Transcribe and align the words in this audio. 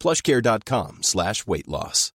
plushcare.com 0.00 0.98
slash 1.02 1.46
weight 1.46 1.68
loss. 1.68 2.12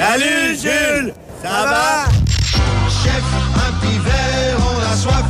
Salut 0.00 0.54
Jules, 0.54 1.12
ça 1.42 1.64
va? 1.66 2.08
Chef, 3.02 3.24
un 3.56 3.72
petit 3.80 3.98
verre, 3.98 4.58
on 4.70 4.78
a 4.80 4.96
soif. 4.96 5.26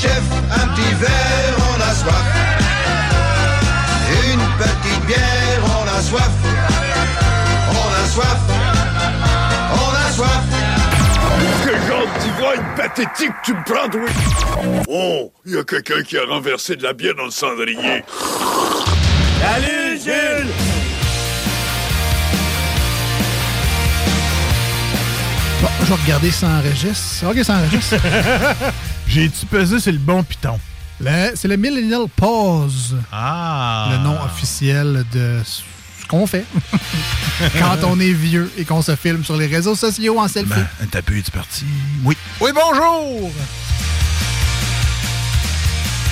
Chef, 0.00 0.24
un 0.50 0.66
petit 0.74 0.94
verre, 0.94 1.56
on 1.70 1.80
a 1.80 1.94
soif. 1.94 2.26
Une 4.32 4.44
petite 4.58 5.06
bière, 5.06 5.62
on 5.64 5.86
a 5.86 6.02
soif. 6.02 6.34
On 7.70 7.88
a 7.94 8.06
soif. 8.08 8.49
Pathétique 12.80 13.32
tu 13.44 13.52
me 13.52 13.62
prends, 13.64 13.88
toi 13.88 14.00
Oh, 14.88 15.32
il 15.44 15.54
y 15.54 15.58
a 15.58 15.64
quelqu'un 15.64 16.02
qui 16.02 16.16
a 16.16 16.24
renversé 16.24 16.76
de 16.76 16.82
la 16.82 16.92
bière 16.94 17.14
dans 17.14 17.26
le 17.26 17.30
cendrier. 17.30 18.02
Salut 19.40 19.98
Jules 20.02 20.50
Bon, 25.62 25.68
je 25.80 25.84
vais 25.92 26.02
regarder 26.02 26.30
ça 26.30 26.46
enregistre. 26.48 27.26
Ok, 27.30 27.44
ça 27.44 27.56
enregistre. 27.56 27.96
J'ai-tu 29.08 29.44
pesé 29.46 29.78
sur 29.78 29.92
le 29.92 29.98
bon 29.98 30.22
piton? 30.22 30.58
C'est 31.34 31.48
le 31.48 31.56
Millennial 31.56 32.06
Pause, 32.14 32.96
Ah! 33.12 33.88
le 33.92 33.98
nom 34.04 34.16
officiel 34.24 35.04
de 35.12 35.38
ce 36.00 36.06
qu'on 36.06 36.26
fait 36.26 36.44
quand 37.58 37.78
on 37.84 38.00
est 38.00 38.12
vieux 38.12 38.50
et 38.56 38.64
qu'on 38.64 38.82
se 38.82 38.96
filme 38.96 39.24
sur 39.24 39.36
les 39.36 39.46
réseaux 39.46 39.74
sociaux 39.74 40.18
en 40.18 40.28
selfie. 40.28 40.50
Ben, 40.54 40.88
t'as 40.90 41.02
pu, 41.02 41.22
tu 41.22 41.30
parti? 41.30 41.64
Oui. 42.04 42.16
Oui, 42.40 42.50
bonjour! 42.54 43.30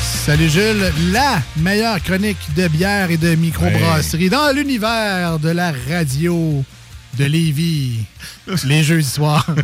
Salut 0.02 0.50
Jules, 0.50 0.92
la 1.10 1.40
meilleure 1.56 2.02
chronique 2.02 2.54
de 2.54 2.68
bière 2.68 3.10
et 3.10 3.16
de 3.16 3.34
microbrasserie 3.34 4.28
dans 4.28 4.54
l'univers 4.54 5.38
de 5.38 5.48
la 5.48 5.72
radio 5.90 6.62
de 7.18 7.24
Lévis, 7.24 8.04
les 8.64 8.82
jeudis 8.82 9.08
soirs. 9.08 9.46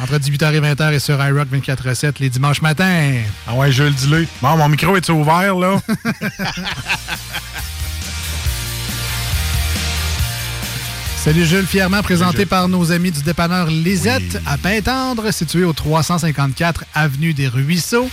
Entre 0.00 0.16
18h 0.16 0.54
et 0.54 0.60
20h 0.60 0.94
et 0.94 0.98
sur 0.98 1.22
iRock 1.22 1.48
24-7 1.52 2.14
les 2.20 2.30
dimanches 2.30 2.62
matins. 2.62 3.12
Ah 3.46 3.52
ouais, 3.54 3.70
je 3.70 3.82
le 3.82 3.90
dis-le. 3.90 4.26
Bon, 4.40 4.56
mon 4.56 4.70
micro 4.70 4.96
est 4.96 5.06
ouvert, 5.10 5.54
là? 5.56 5.78
Salut 11.22 11.46
Jules, 11.46 11.66
fièrement 11.66 12.02
présenté 12.02 12.38
Jules. 12.38 12.48
par 12.48 12.68
nos 12.68 12.90
amis 12.90 13.12
du 13.12 13.22
dépanneur 13.22 13.68
Lisette 13.68 14.42
à 14.44 14.58
Pintendre, 14.58 15.32
situé 15.32 15.62
au 15.62 15.72
354 15.72 16.84
Avenue 16.94 17.32
des 17.32 17.46
Ruisseaux. 17.46 18.10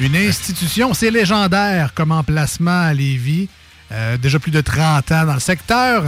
Une 0.00 0.16
institution, 0.16 0.94
c'est 0.94 1.10
légendaire 1.10 1.92
comme 1.92 2.10
emplacement 2.10 2.80
à 2.80 2.94
Lévis. 2.94 3.50
Euh, 3.92 4.16
déjà 4.16 4.38
plus 4.38 4.50
de 4.50 4.62
30 4.62 5.12
ans 5.12 5.26
dans 5.26 5.34
le 5.34 5.40
secteur. 5.40 6.04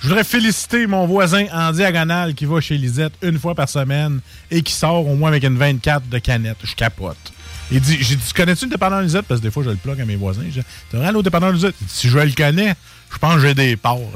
Je 0.00 0.06
voudrais 0.06 0.22
féliciter 0.22 0.86
mon 0.86 1.08
voisin 1.08 1.46
en 1.52 1.72
diagonale 1.72 2.34
qui 2.34 2.44
va 2.44 2.60
chez 2.60 2.78
Lisette 2.78 3.14
une 3.20 3.40
fois 3.40 3.56
par 3.56 3.68
semaine 3.68 4.20
et 4.52 4.62
qui 4.62 4.74
sort 4.74 5.08
au 5.08 5.16
moins 5.16 5.30
avec 5.30 5.42
une 5.42 5.58
24 5.58 6.08
de 6.08 6.18
canettes. 6.18 6.58
Je 6.62 6.76
capote. 6.76 7.32
Il 7.72 7.80
dit, 7.80 7.98
j'ai 8.00 8.14
dit, 8.14 8.22
tu 8.24 8.32
connais-tu 8.32 8.66
le 8.66 8.70
dépanneur 8.70 9.02
Lisette? 9.02 9.26
Parce 9.26 9.40
que 9.40 9.46
des 9.46 9.50
fois, 9.50 9.64
je 9.64 9.70
le 9.70 9.76
plug 9.76 10.00
à 10.00 10.04
mes 10.04 10.14
voisins. 10.14 10.44
Je 10.48 10.60
dis, 10.60 10.66
T'as 10.92 11.00
rien 11.00 11.12
au 11.12 11.22
dépanneur 11.22 11.50
Lisette? 11.50 11.74
Il 11.80 11.86
dit, 11.88 11.92
si 11.92 12.08
je 12.08 12.16
le 12.16 12.30
connais, 12.30 12.76
je 13.12 13.18
pense 13.18 13.34
que 13.36 13.40
j'ai 13.40 13.54
des 13.54 13.76
parts. 13.76 13.98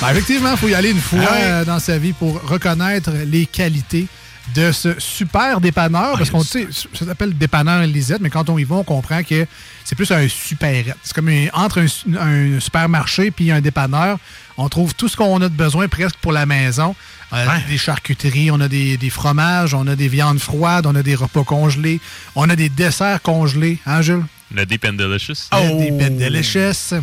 Ben, 0.00 0.10
effectivement, 0.10 0.50
il 0.52 0.56
faut 0.58 0.68
y 0.68 0.74
aller 0.74 0.90
une 0.90 1.00
fois 1.00 1.20
Ah 1.26 1.32
ouais. 1.32 1.40
euh, 1.42 1.64
dans 1.64 1.78
sa 1.78 1.96
vie 1.96 2.12
pour 2.12 2.42
reconnaître 2.46 3.10
les 3.24 3.46
qualités 3.46 4.06
de 4.54 4.70
ce 4.70 4.94
super 5.00 5.58
dépanneur. 5.60 6.18
parce 6.18 6.28
qu'on 6.30 6.42
tu 6.44 6.46
sais, 6.46 6.68
ça 6.92 7.06
s'appelle 7.06 7.36
dépanneur 7.36 7.80
Lisette, 7.86 8.20
mais 8.20 8.28
quand 8.28 8.50
on 8.50 8.58
y 8.58 8.64
va, 8.64 8.76
on 8.76 8.84
comprend 8.84 9.22
que 9.22 9.46
c'est 9.84 9.94
plus 9.96 10.10
un 10.12 10.28
supérette. 10.28 10.94
C'est 11.02 11.14
comme 11.14 11.30
entre 11.54 11.80
un, 11.80 11.86
su- 11.88 12.06
un 12.20 12.60
supermarché 12.60 13.30
puis 13.30 13.50
un 13.50 13.62
dépanneur. 13.62 14.18
On 14.58 14.68
trouve 14.68 14.94
tout 14.94 15.08
ce 15.08 15.16
qu'on 15.16 15.40
a 15.40 15.48
de 15.48 15.54
besoin 15.54 15.88
presque 15.88 16.16
pour 16.20 16.32
la 16.32 16.44
maison. 16.44 16.94
Euh, 17.32 17.44
Ouais. 17.46 17.64
Des 17.68 17.78
charcuteries, 17.78 18.50
on 18.52 18.60
a 18.60 18.68
des, 18.68 18.98
des 18.98 19.10
fromages, 19.10 19.72
on 19.74 19.86
a 19.88 19.96
des 19.96 20.08
viandes 20.08 20.38
froides, 20.40 20.86
on 20.86 20.94
a 20.94 21.02
des 21.02 21.14
repas 21.16 21.42
congelés, 21.42 22.00
on 22.36 22.48
a 22.50 22.54
des 22.54 22.68
desserts 22.68 23.20
congelés. 23.22 23.78
Hein, 23.86 24.02
Jules? 24.02 24.22
Le 24.54 24.64
Deep 24.64 24.84
and 24.84 24.94
Delicious. 24.94 25.48
Euh, 25.54 25.78
Des 25.78 25.92
Pet 25.92 26.16
Delicious. 26.16 26.94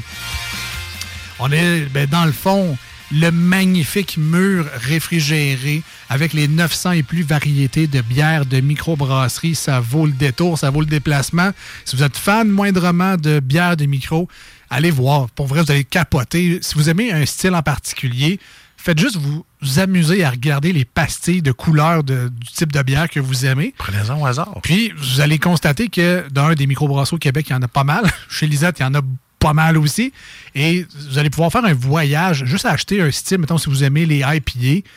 On 1.40 1.52
est, 1.52 1.82
ben, 1.94 2.08
dans 2.08 2.26
le 2.26 2.32
fond, 2.32 2.78
le 3.12 3.32
magnifique 3.32 4.18
mur 4.18 4.66
réfrigéré 4.74 5.84
avec 6.10 6.34
les 6.34 6.48
900 6.48 6.92
et 6.94 7.04
plus 7.04 7.24
variétés 7.24 7.88
de 7.88 8.02
bières 8.02 8.46
de 8.46 8.60
microbrasserie. 8.60 9.56
Ça 9.56 9.80
vaut 9.80 10.06
le 10.06 10.14
détour, 10.14 10.58
ça 10.58 10.70
vaut 10.70 10.82
le 10.82 10.88
déplacement. 10.88 11.52
Si 11.86 11.96
vous 11.96 12.04
êtes 12.04 12.18
fan 12.18 12.50
moindrement 12.50 13.18
de 13.18 13.40
bières 13.40 13.78
de 13.78 13.86
micro, 13.86 14.28
allez 14.70 14.92
voir. 14.92 15.30
Pour 15.32 15.48
vrai, 15.48 15.62
vous 15.62 15.72
allez 15.72 15.84
capoter. 15.84 16.60
Si 16.62 16.76
vous 16.76 16.90
aimez 16.90 17.12
un 17.12 17.26
style 17.26 17.54
en 17.56 17.62
particulier, 17.62 18.40
faites 18.78 19.00
juste 19.00 19.18
vous, 19.18 19.46
vous 19.64 19.80
amuser 19.80 20.24
à 20.24 20.30
regarder 20.30 20.74
les 20.74 20.86
pastilles 20.86 21.42
de 21.42 21.52
couleurs 21.52 22.04
de- 22.04 22.30
du 22.30 22.48
type 22.48 22.72
de 22.72 22.82
bière 22.84 23.10
que 23.10 23.20
vous 23.20 23.46
aimez. 23.46 23.74
Prenez-en 23.78 24.20
au 24.22 24.26
hasard. 24.26 24.60
Puis, 24.62 24.94
vous 24.98 25.22
allez 25.22 25.40
constater 25.40 25.88
que 25.88 26.26
d'un 26.30 26.54
des 26.54 26.68
microbrasseaux 26.68 27.16
au 27.16 27.20
Québec, 27.20 27.48
il 27.50 27.54
y 27.54 27.56
en 27.56 27.62
a 27.62 27.68
pas 27.68 27.84
mal. 27.84 28.04
Chez 28.30 28.46
Lisette, 28.48 28.80
il 28.80 28.84
y 28.84 28.86
en 28.86 28.94
a 28.94 29.02
pas 29.40 29.54
mal 29.54 29.78
aussi. 29.78 30.14
Et 30.56 30.86
vous 31.10 31.18
allez 31.18 31.30
pouvoir 31.30 31.52
faire 31.52 31.66
un 31.66 31.74
voyage, 31.74 32.46
juste 32.46 32.66
acheter 32.66 33.02
un 33.02 33.12
style, 33.12 33.40
mettons, 33.40 33.58
si 33.58 33.70
vous 33.70 33.84
aimez 33.84 34.06
les 34.06 34.20
IPA, 34.26 34.88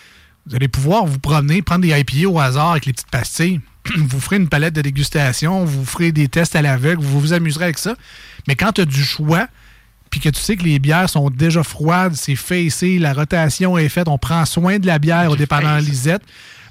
vous 0.46 0.54
allez 0.54 0.68
pouvoir 0.68 1.06
vous 1.06 1.18
promener, 1.18 1.62
prendre 1.62 1.82
des 1.82 1.98
IPA 1.98 2.28
au 2.28 2.38
hasard 2.38 2.72
avec 2.72 2.86
les 2.86 2.92
petites 2.92 3.10
pastilles. 3.10 3.60
Vous 3.96 4.20
ferez 4.20 4.36
une 4.36 4.48
palette 4.48 4.74
de 4.74 4.82
dégustation, 4.82 5.64
vous 5.64 5.84
ferez 5.84 6.10
des 6.10 6.26
tests 6.26 6.56
à 6.56 6.62
l'aveugle, 6.62 7.00
vous 7.02 7.20
vous 7.20 7.32
amuserez 7.32 7.64
avec 7.66 7.78
ça. 7.78 7.94
Mais 8.48 8.56
quand 8.56 8.72
tu 8.72 8.80
as 8.80 8.84
du 8.84 9.04
choix, 9.04 9.46
puis 10.16 10.30
que 10.30 10.34
tu 10.34 10.42
sais 10.42 10.56
que 10.56 10.62
les 10.62 10.78
bières 10.78 11.10
sont 11.10 11.28
déjà 11.28 11.62
froides, 11.62 12.14
c'est 12.14 12.36
facé, 12.36 12.98
la 12.98 13.12
rotation 13.12 13.76
est 13.76 13.90
faite, 13.90 14.08
on 14.08 14.16
prend 14.16 14.46
soin 14.46 14.78
de 14.78 14.86
la 14.86 14.98
bière 14.98 15.30
au 15.30 15.36
dépanneur 15.36 15.78
Lisette, 15.78 16.22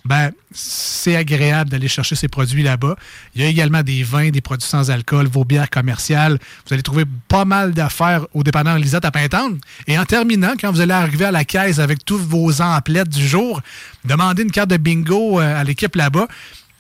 ben 0.04 0.32
c'est 0.52 1.16
agréable 1.16 1.70
d'aller 1.70 1.88
chercher 1.88 2.16
ces 2.16 2.28
produits 2.28 2.64
là-bas. 2.64 2.96
Il 3.36 3.44
y 3.44 3.46
a 3.46 3.48
également 3.48 3.84
des 3.84 4.02
vins, 4.02 4.32
des 4.32 4.42
produits 4.42 4.68
sans 4.68 4.90
alcool, 4.90 5.28
vos 5.28 5.46
bières 5.46 5.70
commerciales. 5.70 6.40
Vous 6.66 6.74
allez 6.74 6.82
trouver 6.82 7.04
pas 7.28 7.46
mal 7.46 7.72
d'affaires 7.74 8.26
au 8.34 8.42
dépanneur 8.42 8.80
Lisette 8.80 9.06
à 9.06 9.12
Pintendre. 9.12 9.58
Et 9.86 10.00
en 10.00 10.06
terminant, 10.06 10.54
quand 10.60 10.72
vous 10.72 10.82
allez 10.82 10.94
arriver 10.94 11.26
à 11.26 11.32
la 11.32 11.46
caisse 11.46 11.78
avec 11.78 12.04
tous 12.04 12.18
vos 12.18 12.64
emplettes 12.64 13.10
du 13.10 13.28
jour, 13.28 13.62
demandez 14.06 14.42
une 14.42 14.52
carte 14.52 14.72
de 14.72 14.78
bingo 14.78 15.40
euh, 15.40 15.62
à 15.62 15.64
l'équipe 15.64 15.96
là-bas 15.96 16.28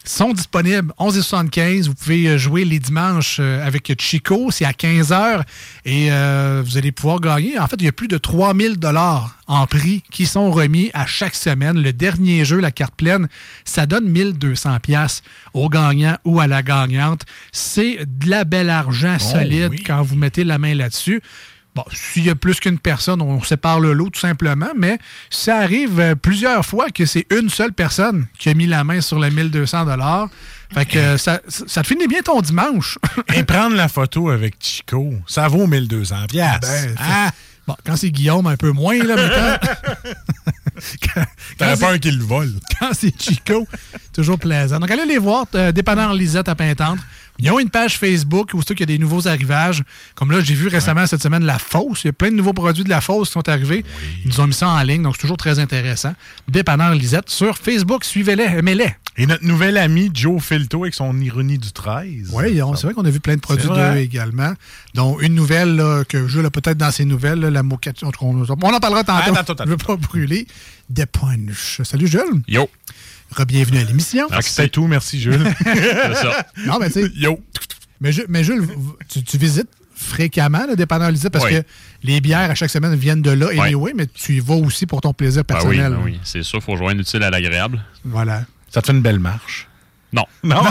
sont 0.08 0.34
disponibles 0.34 0.94
11 0.98 1.18
et 1.18 1.22
75. 1.22 1.88
Vous 1.88 1.96
pouvez 1.96 2.28
euh, 2.28 2.38
jouer 2.38 2.66
les 2.66 2.80
dimanches 2.80 3.38
euh, 3.40 3.66
avec 3.66 3.94
Chico, 4.00 4.52
c'est 4.52 4.66
à 4.66 4.74
15 4.74 5.12
heures 5.12 5.44
et 5.86 6.12
euh, 6.12 6.62
vous 6.66 6.78
allez 6.78 6.92
pouvoir 6.92 7.20
gagner. 7.20 7.60
En 7.60 7.68
fait, 7.68 7.78
il 7.80 7.86
y 7.86 7.88
a 7.88 7.92
plus 7.92 8.08
de 8.08 8.18
3000 8.18 8.78
dollars 8.78 9.38
en 9.48 9.68
prix 9.68 10.04
qui 10.12 10.26
sont 10.26 10.52
remis 10.52 10.92
à 10.94 11.06
chaque 11.06 11.36
semaine. 11.36 11.82
Le 11.82 11.94
dernier 11.94 12.46
jeu, 12.46 12.60
la 12.60 12.72
carte 12.72 12.96
pleine, 12.96 13.28
ça 13.64 13.86
donne 13.86 14.10
1200 14.10 14.80
pièces 14.80 15.22
au 15.54 15.70
gagnant 15.70 16.18
ou 16.26 16.40
à 16.40 16.48
la 16.48 16.64
gagnante. 16.64 17.22
C'est 17.52 18.00
de 18.06 18.30
la 18.30 18.44
belle 18.44 18.70
argent 18.70 19.20
solide 19.20 19.70
oui. 19.72 19.84
quand 19.84 20.02
vous 20.02 20.16
mettez 20.16 20.44
la 20.44 20.58
main 20.58 20.74
là-dessus. 20.74 21.22
Bon, 21.76 21.84
s'il 21.92 22.24
y 22.24 22.30
a 22.30 22.36
plus 22.36 22.62
qu'une 22.62 22.80
personne, 22.80 23.22
on 23.22 23.44
sépare 23.44 23.82
le 23.82 23.92
lot 23.92 24.10
tout 24.10 24.20
simplement, 24.20 24.70
mais 24.78 24.98
ça 25.30 25.58
arrive 25.58 26.00
euh, 26.00 26.16
plusieurs 26.16 26.66
fois 26.66 26.90
que 26.90 27.06
c'est 27.06 27.28
une 27.32 27.50
seule 27.50 27.74
personne 27.74 28.28
qui 28.40 28.48
a 28.48 28.54
mis 28.54 28.66
la 28.66 28.86
main 28.86 29.02
sur 29.02 29.20
le 29.20 29.30
1200 29.30 29.86
Fait 30.74 30.86
que 30.86 30.98
euh, 30.98 31.18
ça, 31.18 31.42
ça 31.50 31.82
te 31.82 31.88
finit 31.88 32.08
bien 32.08 32.22
ton 32.22 32.40
dimanche. 32.40 32.98
Et 33.36 33.44
prendre 33.44 33.76
la 33.76 33.90
photo 33.90 34.30
avec 34.30 34.56
Chico, 34.62 35.16
ça 35.28 35.50
vaut 35.50 35.68
1200 35.68 36.16
piastres. 36.30 36.68
Ben, 36.68 36.96
Ah! 36.98 37.32
Bon, 37.68 37.76
quand 37.84 37.96
c'est 37.96 38.12
Guillaume, 38.12 38.46
un 38.46 38.58
peu 38.58 38.72
moins, 38.72 38.98
là, 39.00 39.16
mais 39.16 39.30
quand, 41.02 41.24
T'as 41.58 41.78
peur 41.78 42.00
qu'il 42.00 42.20
le 42.20 42.24
vole. 42.24 42.52
quand 42.80 42.92
c'est 42.94 43.20
Chico, 43.20 43.68
toujours 44.14 44.38
plaisant. 44.38 44.80
Donc, 44.80 44.92
allez 44.92 45.06
les 45.06 45.18
voir, 45.18 45.48
euh, 45.56 45.72
dépanneur 45.72 46.14
Lisette 46.14 46.48
à 46.48 46.54
Pintendre. 46.54 47.02
Ils 47.40 47.52
ont 47.52 47.60
une 47.60 47.70
page 47.70 47.98
Facebook 47.98 48.52
où 48.54 48.62
qu'il 48.62 48.80
y 48.80 48.84
a 48.84 48.86
des 48.86 48.98
nouveaux 48.98 49.28
arrivages. 49.28 49.84
Comme 50.16 50.32
là, 50.32 50.42
j'ai 50.42 50.54
vu 50.54 50.68
récemment 50.68 51.06
cette 51.06 51.22
semaine 51.22 51.44
la 51.44 51.60
Fosse. 51.60 52.04
Il 52.04 52.08
y 52.08 52.10
a 52.10 52.14
plein 52.14 52.32
de 52.32 52.36
nouveaux 52.36 52.54
produits 52.54 52.84
de 52.84 52.90
la 52.90 53.02
Fosse 53.02 53.30
qui 53.30 53.34
sont 53.34 53.50
arrivés. 53.50 53.84
Ils 54.24 54.30
nous 54.30 54.40
ont 54.40 54.48
mis 54.48 54.54
ça 54.54 54.70
en 54.70 54.82
ligne, 54.82 55.04
donc 55.04 55.16
c'est 55.16 55.22
toujours 55.22 55.38
très 55.38 55.60
intéressant. 55.60 56.14
Dépanneur 56.48 56.94
Lisette 56.94 57.30
sur 57.30 57.58
Facebook. 57.58 58.04
Suivez-les, 58.04 58.44
aimez-les. 58.44 58.96
Et 59.18 59.28
notre 59.28 59.46
nouvel 59.46 59.78
ami 59.78 60.12
Joe 60.14 60.44
Filto 60.44 60.84
avec 60.84 60.94
son 60.94 61.18
ironie 61.22 61.58
du 61.58 61.72
13. 61.72 62.32
Oui, 62.34 62.60
c'est 62.76 62.84
vrai 62.84 62.94
qu'on 62.94 63.06
a 63.06 63.10
vu 63.10 63.22
plein 63.22 63.36
de 63.36 63.42
produits 63.42 63.70
d'eux 63.70 63.96
également. 63.98 64.54
Donc, 64.94 65.22
une 65.22 65.36
nouvelle 65.36 65.76
là, 65.76 66.04
que 66.04 66.28
Jules 66.28 66.46
a 66.46 66.50
peut-être 66.50 66.78
dans 66.78 66.92
ses 66.92 67.06
nouvelles, 67.06 67.40
là, 67.40 67.50
la 67.50 67.64
moquette. 67.64 68.04
On, 68.04 68.12
on 68.22 68.44
en 68.44 68.80
parlera 68.80 69.04
tantôt. 69.04 69.32
Attends, 69.32 69.54
attends, 69.54 69.54
Je 69.60 69.64
ne 69.64 69.70
veux 69.72 69.78
pas 69.78 69.96
brûler. 69.96 70.48
Des 70.90 71.06
punch. 71.06 71.82
Salut 71.84 72.08
Jules. 72.08 72.44
Yo, 72.48 72.70
Re-bienvenue 73.36 73.80
à 73.80 73.84
l'émission. 73.84 74.28
C'est 74.42 74.70
tout, 74.70 74.88
merci 74.88 75.20
Jules. 75.20 75.44
c'est 75.64 76.14
ça. 76.16 76.48
Non, 76.66 76.80
mais 76.80 76.88
tu 76.90 77.04
sais, 77.06 77.12
Yo! 77.16 77.40
Mais, 78.02 78.12
Ju- 78.12 78.26
mais 78.30 78.44
Jules, 78.44 78.66
tu, 79.10 79.24
tu 79.24 79.38
visites 79.38 79.70
fréquemment 79.94 80.66
le 80.68 80.76
dépanneur 80.76 81.10
Lisette 81.12 81.32
parce 81.34 81.46
Oui. 81.46 81.52
que 81.52 81.64
les 82.04 82.20
bières 82.22 82.52
à 82.52 82.56
chaque 82.56 82.70
semaine 82.70 82.94
viennent 82.96 83.22
de 83.22 83.32
là, 83.32 83.48
Oui. 83.50 83.60
anyway, 83.60 83.94
mais 83.96 84.08
tu 84.08 84.34
y 84.36 84.40
vas 84.40 84.56
aussi 84.56 84.86
pour 84.86 85.02
ton 85.02 85.14
plaisir 85.14 85.44
Ben 85.48 85.56
oui, 85.56 85.62
personnel. 85.78 85.92
ben 85.94 86.02
oui. 86.04 86.20
C'est 86.24 86.44
sûr, 86.44 86.60
il 86.60 86.64
faut 86.64 86.76
joindre 86.78 86.98
l'utile 86.98 87.24
à 87.24 87.30
l'agréable. 87.30 87.82
Voilà. 88.04 88.44
Ça 88.70 88.82
te 88.82 88.88
fait 88.88 88.94
une 88.94 89.02
belle 89.02 89.20
marche. 89.20 89.68
Non. 90.16 90.26
Non? 90.44 90.64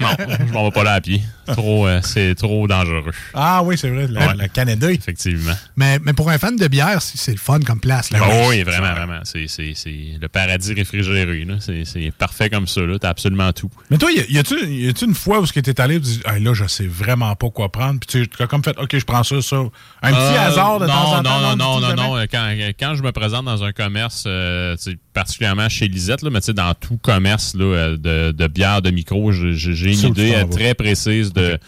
Non, 0.00 0.08
je 0.48 0.52
m'en 0.52 0.64
vais 0.64 0.70
pas 0.70 0.84
là 0.84 0.92
à 0.94 1.00
pied. 1.00 1.20
Trop, 1.46 1.86
euh, 1.86 2.00
c'est 2.02 2.34
trop 2.34 2.66
dangereux, 2.66 3.10
ah 3.34 3.62
oui, 3.62 3.76
c'est 3.76 3.90
vrai, 3.90 4.06
la, 4.08 4.28
Ouais. 4.28 4.34
la 4.36 4.48
Canada. 4.48 4.90
effectivement. 4.90 5.52
Mais, 5.76 5.98
mais 6.02 6.14
pour 6.14 6.30
un 6.30 6.38
fan 6.38 6.56
de 6.56 6.66
bière, 6.68 7.02
c'est 7.02 7.32
le 7.32 7.36
fun 7.38 7.60
comme 7.60 7.80
place. 7.80 8.10
Là. 8.10 8.20
Oh 8.22 8.46
oui, 8.48 8.62
vraiment, 8.62 8.92
vraiment. 8.94 9.20
C'est, 9.24 9.46
c'est, 9.48 9.72
c'est 9.74 10.16
le 10.18 10.28
paradis 10.28 10.72
réfrigéré. 10.72 11.44
là. 11.44 11.56
C'est, 11.60 11.84
c'est 11.84 12.10
parfait 12.16 12.48
comme 12.48 12.66
ça. 12.66 12.80
Là. 12.80 12.98
T'as 12.98 13.10
absolument 13.10 13.52
tout. 13.52 13.70
Mais 13.90 13.98
toi, 13.98 14.10
y 14.10 14.38
a-tu 14.38 14.54
y 14.66 14.88
a-tu 14.88 15.04
une 15.04 15.14
fois 15.14 15.40
où 15.40 15.46
tu 15.46 15.58
es 15.58 15.80
allé 15.80 15.96
et 15.96 16.00
tu 16.00 16.06
dis, 16.06 16.20
Hey, 16.26 16.42
là, 16.42 16.54
je 16.54 16.66
sais 16.66 16.86
vraiment 16.86 17.34
pas 17.36 17.50
quoi 17.50 17.70
prendre, 17.70 18.00
puis 18.00 18.26
tu 18.36 18.42
as 18.42 18.46
comme 18.46 18.64
fait, 18.64 18.78
OK, 18.78 18.96
je 18.96 19.04
prends 19.04 19.22
ça, 19.22 19.42
ça. 19.42 19.56
Un 20.02 20.12
petit 20.12 20.18
Euh, 20.18 20.46
hasard 20.48 20.78
de 20.80 20.86
non, 20.86 20.92
temps 20.92 21.12
en 21.18 21.22
temps. 21.22 21.40
Non, 21.40 21.56
non, 21.56 21.80
non, 21.80 21.94
non, 21.94 22.16
non. 22.16 22.26
Quand, 22.30 22.54
quand 22.80 22.94
je 22.94 23.02
me 23.02 23.12
présente 23.12 23.44
dans 23.44 23.62
un 23.64 23.72
commerce, 23.72 24.24
euh, 24.26 24.76
tu 24.82 24.98
particulièrement 25.14 25.68
chez 25.70 25.88
Lisette, 25.88 26.20
là, 26.22 26.28
mais 26.30 26.40
tu 26.40 26.46
sais, 26.46 26.52
dans 26.52 26.74
tout 26.74 26.98
commerce 26.98 27.54
là, 27.54 27.64
euh, 27.64 27.96
de, 27.96 28.32
de 28.32 28.46
bière, 28.46 28.82
de 28.82 28.90
micro, 28.90 29.32
j'ai 29.32 29.92
une 29.92 30.08
idée 30.10 30.34
euh, 30.34 30.44
très 30.44 30.74
précise 30.74 31.32
de 31.32 31.58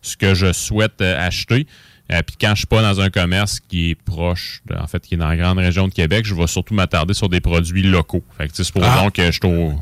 ce 0.00 0.16
que 0.16 0.32
je 0.34 0.52
souhaite 0.52 1.00
euh, 1.02 1.26
acheter. 1.26 1.66
Euh, 2.12 2.20
Puis 2.26 2.36
quand 2.40 2.50
je 2.50 2.58
suis 2.60 2.66
pas 2.66 2.82
dans 2.82 3.00
un 3.00 3.08
commerce 3.10 3.60
qui 3.60 3.90
est 3.90 3.94
proche, 3.94 4.60
de- 4.66 4.76
en 4.76 4.86
fait, 4.86 5.02
qui 5.02 5.14
est 5.14 5.16
dans 5.18 5.28
la 5.28 5.36
grande 5.36 5.58
région 5.58 5.88
de 5.88 5.92
Québec, 5.94 6.24
je 6.26 6.34
vais 6.34 6.46
surtout 6.46 6.74
m'attarder 6.74 7.14
sur 7.14 7.28
des 7.28 7.40
produits 7.40 7.82
locaux. 7.82 8.22
Fait 8.38 8.44
que, 8.46 8.52
tu 8.52 8.56
sais, 8.58 8.64
supposons 8.64 8.86
Ah. 8.88 9.10
que 9.12 9.26
je 9.26 9.30
suis 9.32 9.40
au, 9.46 9.72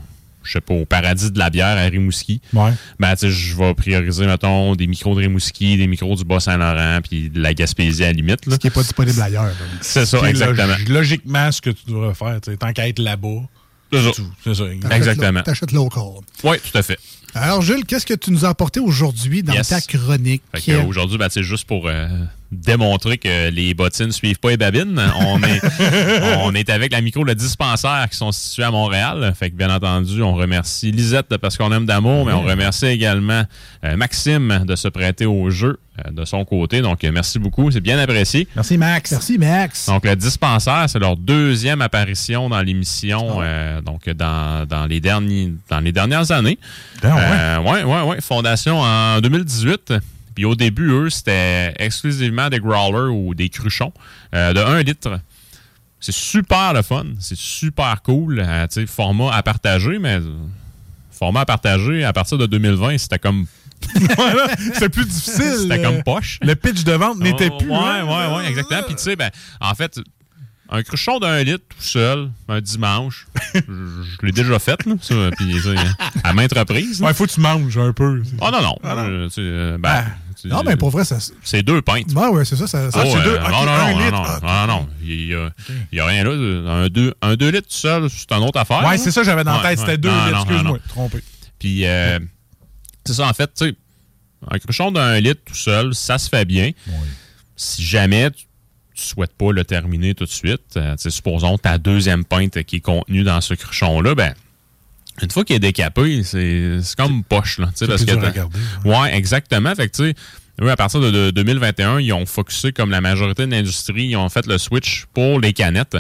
je 0.45 0.53
sais 0.53 0.61
pas, 0.61 0.75
au 0.75 0.85
paradis 0.85 1.31
de 1.31 1.39
la 1.39 1.51
bière 1.51 1.77
à 1.77 1.83
Rimouski. 1.85 2.41
Ouais. 2.53 2.73
Ben, 2.99 3.13
tu 3.15 3.21
sais, 3.21 3.31
je 3.31 3.57
vais 3.57 3.75
prioriser, 3.75 4.27
mettons, 4.27 4.75
des 4.75 4.87
micros 4.87 5.15
de 5.15 5.21
Rimouski, 5.21 5.77
des 5.77 5.87
micros 5.87 6.15
du 6.17 6.25
Bas-Saint-Laurent, 6.25 7.01
puis 7.09 7.31
de 7.31 7.41
la 7.41 7.55
Gaspésie 7.55 8.03
à 8.05 8.09
la 8.09 8.13
limite. 8.13 8.47
Là. 8.47 8.55
Ce 8.55 8.59
qui 8.59 8.67
n'est 8.67 8.71
pas 8.73 8.83
disponible 8.83 9.21
ailleurs. 9.21 9.51
C'est 9.81 10.07
ça, 10.07 10.19
exactement. 10.29 10.67
log- 10.77 10.89
logiquement, 10.89 11.51
ce 11.53 11.61
que 11.61 11.71
tu 11.71 11.85
devrais 11.89 12.15
faire, 12.15 12.41
tu 12.41 12.51
sais, 12.51 12.57
tant 12.57 12.73
qu'à 12.73 12.89
être 12.89 12.99
là-bas. 12.99 13.29
C'est 13.93 14.03
ça. 14.03 14.11
tout. 14.13 14.27
C'est 14.43 14.55
ça. 14.55 14.65
T'achètes 14.65 14.93
Exactement. 14.97 15.43
T'achètes 15.43 15.73
local. 15.73 16.03
Oui, 16.45 16.57
tout 16.59 16.79
à 16.79 16.83
fait. 16.83 16.99
Alors, 17.35 17.63
Jules, 17.63 17.85
qu'est-ce 17.87 18.05
que 18.07 18.15
tu 18.15 18.31
nous 18.31 18.45
as 18.45 18.51
apporté 18.51 18.79
aujourd'hui 18.81 19.43
dans 19.43 19.53
Yes. 19.55 19.69
ta 19.69 19.81
chronique? 19.81 20.43
Fait 20.55 20.73
que, 20.73 20.85
aujourd'hui, 20.87 21.17
ben, 21.17 21.29
c'est 21.31 21.43
juste 21.43 21.67
pour 21.67 21.89
euh, 21.89 22.07
démontrer 22.51 23.17
que 23.17 23.49
les 23.49 23.73
bottines 23.73 24.13
suivent 24.13 24.39
pas 24.39 24.51
les 24.51 24.57
babines. 24.59 25.01
On 25.21 25.43
est, 25.43 25.61
on 26.43 26.55
est 26.55 26.69
avec 26.69 26.93
la 26.93 27.01
micro 27.01 27.25
le 27.25 27.35
dispensaire 27.35 28.07
qui 28.11 28.17
sont 28.19 28.33
situés 28.33 28.65
à 28.65 28.71
Montréal. 28.71 29.33
Fait 29.39 29.51
que 29.51 29.57
bien 29.57 29.75
entendu, 29.75 30.23
on 30.23 30.35
remercie 30.35 30.91
Lisette 30.93 31.37
parce 31.39 31.57
qu'on 31.57 31.73
aime 31.73 31.87
d'amour, 31.87 32.27
mais 32.27 32.33
on 32.33 32.43
remercie 32.43 32.87
également 32.87 33.45
euh, 33.85 33.97
Maxime 33.97 34.65
de 34.67 34.77
se 34.77 34.89
prêter 34.89 35.25
au 35.25 35.49
jeu 35.51 35.79
de 36.11 36.25
son 36.25 36.45
côté. 36.45 36.81
Donc, 36.81 37.05
euh, 37.05 37.11
merci 37.13 37.39
beaucoup. 37.39 37.71
C'est 37.71 37.81
bien 37.81 37.99
apprécié. 37.99 38.49
Merci, 38.55 38.79
Max. 38.79 39.13
Merci, 39.13 39.39
Max. 39.39 39.87
Donc, 39.87 40.05
le 40.05 40.17
dispensaire, 40.17 40.85
c'est 40.89 40.99
leur 40.99 41.17
deuxième 41.17 41.83
apparition 41.83 42.49
dans 42.49 42.61
l'émission, 42.61 43.39
euh, 43.41 43.81
donc 43.81 44.09
dans, 44.11 44.67
dans, 44.67 44.87
les 44.87 45.01
derniers, 45.01 45.53
dans 45.69 45.81
les 45.81 45.93
dernières 45.93 46.31
années. 46.31 46.59
Ah, 47.03 47.15
ouais. 47.15 47.23
Euh, 47.23 47.59
ouais, 47.61 47.85
ouais, 47.85 48.03
ouais. 48.03 48.21
Fondation 48.21 48.81
en 48.81 49.21
2018. 49.21 49.95
Puis 50.35 50.45
au 50.45 50.55
début, 50.55 50.91
eux, 50.91 51.11
c'était 51.11 51.75
exclusivement 51.79 52.49
des 52.49 52.59
growlers 52.59 53.13
ou 53.13 53.35
des 53.35 53.49
cruchons 53.49 53.93
euh, 54.35 54.53
de 54.53 54.61
1 54.61 54.83
litre. 54.83 55.21
C'est 56.01 56.15
super 56.15 56.73
le 56.73 56.83
fun. 56.83 57.05
C'est 57.21 57.39
super 57.39 58.03
cool. 58.03 58.41
Euh, 58.41 58.67
tu 58.67 58.81
sais, 58.81 58.87
format 58.87 59.35
à 59.35 59.43
partager, 59.43 59.99
mais 59.99 60.17
euh, 60.17 60.37
format 61.11 61.41
à 61.41 61.47
partager 61.47 62.05
à 62.05 62.13
partir 62.13 62.39
de 62.39 62.47
2020, 62.47 62.99
c'était 62.99 63.19
comme, 63.19 63.47
Voilà, 64.17 64.49
c'est 64.75 64.89
plus 64.89 65.05
difficile. 65.05 65.55
c'était 65.63 65.79
euh, 65.79 65.83
comme 65.83 66.03
poche. 66.03 66.39
Le 66.43 66.55
pitch 66.55 66.85
de 66.85 66.93
vente 66.93 67.19
n'était 67.19 67.49
Oh, 67.53 67.59
plus. 67.59 67.69
Ouais, 67.69 67.77
hein? 67.77 68.05
ouais, 68.07 68.37
ouais, 68.37 68.49
exactement. 68.49 68.83
Puis 68.87 68.95
tu 68.97 69.03
sais, 69.03 69.17
ben, 69.17 69.31
en 69.61 69.75
fait, 69.75 70.01
un 70.71 70.83
cruchon 70.83 71.19
d'un 71.19 71.43
litre 71.43 71.65
tout 71.69 71.83
seul, 71.83 72.31
un 72.49 72.61
dimanche, 72.61 73.27
je, 73.55 73.61
je 73.61 74.27
l'ai 74.27 74.33
déjà 74.33 74.59
fait, 74.59 74.85
là, 74.87 74.95
ça, 75.03 75.15
puis 75.37 75.55
à 76.25 76.33
maintes 76.33 76.55
reprises. 76.59 77.01
là. 77.01 77.09
Ouais, 77.09 77.15
faut 77.15 77.27
que 77.27 77.33
tu 77.33 77.41
manges 77.41 77.77
un 77.77 77.93
peu. 77.93 78.23
Oh 78.41 78.49
non, 78.51 78.63
non. 78.63 78.77
Euh, 78.85 79.27
tu 79.27 79.35
sais, 79.35 79.41
euh, 79.43 79.77
ben, 79.79 80.05
tu- 80.41 80.49
Non, 80.49 80.63
mais 80.65 80.77
pour 80.77 80.89
vrai, 80.91 81.05
ça. 81.05 81.19
c'est 81.43 81.63
deux 81.63 81.83
pintes. 81.83 82.11
Ouais, 82.15 82.27
ouais, 82.29 82.45
c'est 82.47 82.57
ça. 82.57 82.67
ça, 82.67 82.91
ça- 82.91 83.03
Oh, 83.05 83.09
c'est 83.13 83.19
euh, 83.19 83.23
deux- 83.25 83.39
non, 83.39 83.65
non, 83.67 83.73
un 83.73 83.93
non, 83.93 83.99
litre. 83.99 84.13
non, 84.13 84.25
Ah, 84.45 84.65
non, 84.67 84.75
non, 84.81 84.89
Il 85.03 85.27
y 85.93 86.01
a, 86.01 86.07
rien 86.07 86.25
là. 86.25 86.31
Un 86.73 86.89
2 86.89 87.15
un 87.21 87.37
deux 87.37 87.51
litres 87.51 87.69
tout 87.69 87.75
seul, 87.77 88.09
c'est 88.09 88.33
une 88.33 88.43
autre 88.43 88.59
affaire. 88.59 88.83
Ouais, 88.87 88.97
c'est 88.97 89.11
ça, 89.11 89.23
j'avais 89.23 89.45
dans 89.45 89.59
la 89.61 89.69
tête. 89.69 89.79
C'était 89.79 89.91
ouais. 89.93 89.99
deux 89.99 90.09
Non, 90.09 90.17
litres. 90.25 90.31
non, 90.33 90.41
Excuse-moi, 90.45 90.63
non, 90.63 90.73
non. 90.73 90.81
trompé. 90.89 91.19
Puis, 91.59 91.87
euh, 91.87 92.19
c'est 93.05 93.15
ça, 93.15 93.29
en 93.29 93.33
fait, 93.33 93.51
tu 93.55 93.67
sais, 93.67 93.75
un 94.51 94.59
cruchon 94.59 94.91
d'un 94.91 95.21
litre 95.21 95.41
tout 95.45 95.55
seul, 95.55 95.95
ça 95.95 96.19
se 96.19 96.29
fait 96.29 96.45
bien. 96.45 96.71
Si 97.57 97.83
jamais 97.85 98.31
tu, 98.31 98.45
tu 98.95 99.03
souhaites 99.03 99.33
pas 99.33 99.53
le 99.53 99.65
terminer 99.65 100.15
tout 100.15 100.25
de 100.25 100.31
suite, 100.31 100.77
euh, 100.77 100.95
supposons 100.99 101.59
ta 101.59 101.79
deuxième 101.79 102.25
pinte 102.25 102.63
qui 102.65 102.77
est 102.77 102.81
contenue 102.81 103.23
dans 103.23 103.41
ce 103.41 103.55
cruchon-là, 103.55 104.15
ben, 104.15 104.35
une 105.21 105.31
fois 105.31 105.45
qu'il 105.45 105.57
est 105.57 105.61
décapé, 105.61 106.23
c'est 106.23 106.79
comme 106.97 107.23
poche, 107.23 107.59
là. 107.59 107.71
C'est 107.75 107.87
parce 107.87 108.05
que 108.05 108.13
Ouais, 108.85 109.15
exactement. 109.15 109.75
Fait 109.75 109.89
que, 109.89 110.15
eux, 110.61 110.71
à 110.71 110.77
partir 110.77 111.01
de, 111.01 111.11
de 111.11 111.31
2021, 111.31 112.01
ils 112.01 112.13
ont 112.13 112.27
focusé 112.27 112.73
comme 112.73 112.91
la 112.91 113.01
majorité 113.01 113.47
de 113.47 113.51
l'industrie, 113.51 114.07
ils 114.07 114.17
ont 114.17 114.29
fait 114.29 114.47
le 114.47 114.59
switch 114.59 115.07
pour 115.13 115.39
les 115.39 115.53
canettes. 115.53 115.97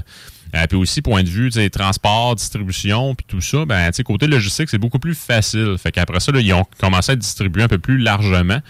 Euh, 0.54 0.66
puis 0.66 0.76
aussi, 0.76 1.00
point 1.00 1.23
de 1.23 1.28
vue, 1.28 1.50
transport, 1.71 2.35
distribution, 2.35 3.14
puis 3.14 3.25
tout 3.26 3.40
ça, 3.40 3.64
ben, 3.64 3.90
côté 4.04 4.26
logistique, 4.26 4.68
c'est 4.68 4.78
beaucoup 4.78 4.99
plus 4.99 5.14
facile. 5.14 5.76
Fait 5.78 5.92
qu'après 5.92 6.21
ça, 6.21 6.32
ils 6.35 6.52
ont 6.52 6.64
commencé 6.78 7.12
à 7.12 7.16
distribuer 7.16 7.62
un 7.62 7.68
peu 7.68 7.78
plus 7.78 7.99
largement. 7.99 8.61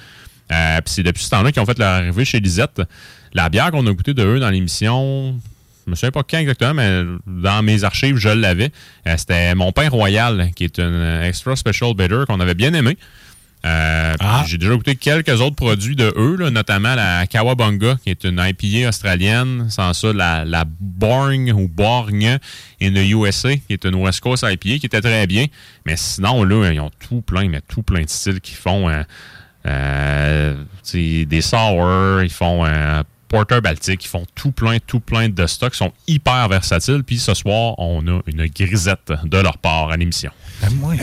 Euh, 0.52 0.80
puis 0.84 0.94
c'est 0.94 1.02
depuis 1.02 1.24
ce 1.24 1.30
temps-là 1.30 1.52
qu'ils 1.52 1.62
ont 1.62 1.66
fait 1.66 1.78
leur 1.78 1.88
arrivée 1.88 2.24
chez 2.24 2.40
Lisette. 2.40 2.82
La 3.32 3.48
bière 3.48 3.70
qu'on 3.70 3.86
a 3.86 3.92
goûtée 3.92 4.14
de 4.14 4.24
eux 4.24 4.40
dans 4.40 4.50
l'émission, 4.50 5.40
je 5.86 5.90
me 5.90 5.96
souviens 5.96 6.10
pas 6.10 6.22
quand 6.22 6.38
exactement, 6.38 6.74
mais 6.74 7.02
dans 7.26 7.62
mes 7.62 7.84
archives, 7.84 8.16
je 8.16 8.28
l'avais. 8.28 8.70
Euh, 9.08 9.14
C'était 9.16 9.54
Mon 9.54 9.72
Pain 9.72 9.88
Royal, 9.88 10.50
qui 10.54 10.64
est 10.64 10.78
euh, 10.78 11.26
extra 11.26 11.56
special 11.56 11.94
bitter 11.94 12.24
qu'on 12.28 12.40
avait 12.40 12.54
bien 12.54 12.74
aimé. 12.74 12.96
Euh, 13.64 14.14
Ah. 14.19 14.45
J'ai 14.47 14.59
déjà 14.59 14.75
goûté 14.75 14.97
quelques 14.97 15.40
autres 15.40 15.54
produits 15.57 15.95
de 15.97 16.12
eux, 16.16 16.37
là, 16.37 16.50
notamment 16.50 16.95
la 16.95 17.26
Kawabunga, 17.26 17.97
qui 18.02 18.11
est 18.11 18.25
une 18.25 18.40
IPA 18.45 18.88
australienne. 18.88 19.69
Sans 19.71 19.92
ça, 19.95 20.12
la, 20.12 20.45
la 20.45 20.64
Borg 20.66 21.52
ou 21.54 21.69
Borgne 21.69 22.38
in 22.81 22.90
the 22.92 23.04
USA, 23.11 23.57
qui 23.57 23.73
est 23.75 23.85
une 23.85 23.95
West 23.97 24.21
Coast 24.21 24.45
IPA, 24.47 24.78
qui 24.78 24.87
était 24.87 25.00
très 25.00 25.26
bien. 25.26 25.47
Mais 25.87 25.97
sinon, 25.97 26.42
là, 26.45 26.71
ils 26.73 26.81
ont 26.81 26.90
tout 27.09 27.21
plein, 27.23 27.49
mais 27.49 27.61
tout 27.69 27.83
plein 27.83 28.02
de 28.02 28.09
styles 28.09 28.40
qu'ils 28.40 28.57
font. 28.57 28.88
hein. 28.88 29.04
Euh, 29.64 30.54
tu 30.85 31.21
sais, 31.21 31.25
des 31.25 31.40
sour, 31.40 32.21
ils 32.23 32.31
font 32.31 32.64
un 32.64 33.04
porter 33.28 33.61
baltique, 33.61 34.04
ils 34.04 34.09
font 34.09 34.26
tout 34.35 34.50
plein, 34.50 34.78
tout 34.85 34.99
plein 35.00 35.28
de 35.28 35.47
stocks, 35.47 35.73
ils 35.75 35.78
sont 35.78 35.92
hyper 36.09 36.49
versatiles. 36.49 37.02
Puis 37.07 37.19
ce 37.19 37.33
soir, 37.35 37.75
on 37.78 38.07
a 38.09 38.21
une 38.26 38.47
grisette 38.47 39.12
de 39.25 39.38
leur 39.38 39.59
part 39.59 39.90
à 39.90 39.97
l'émission. 39.97 40.33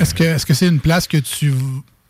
Est-ce 0.02 0.14
que 0.14 0.24
est-ce 0.24 0.46
que 0.46 0.54
c'est 0.54 0.68
une 0.68 0.82
place 0.82 1.08
que 1.08 1.18
tu 1.18 1.54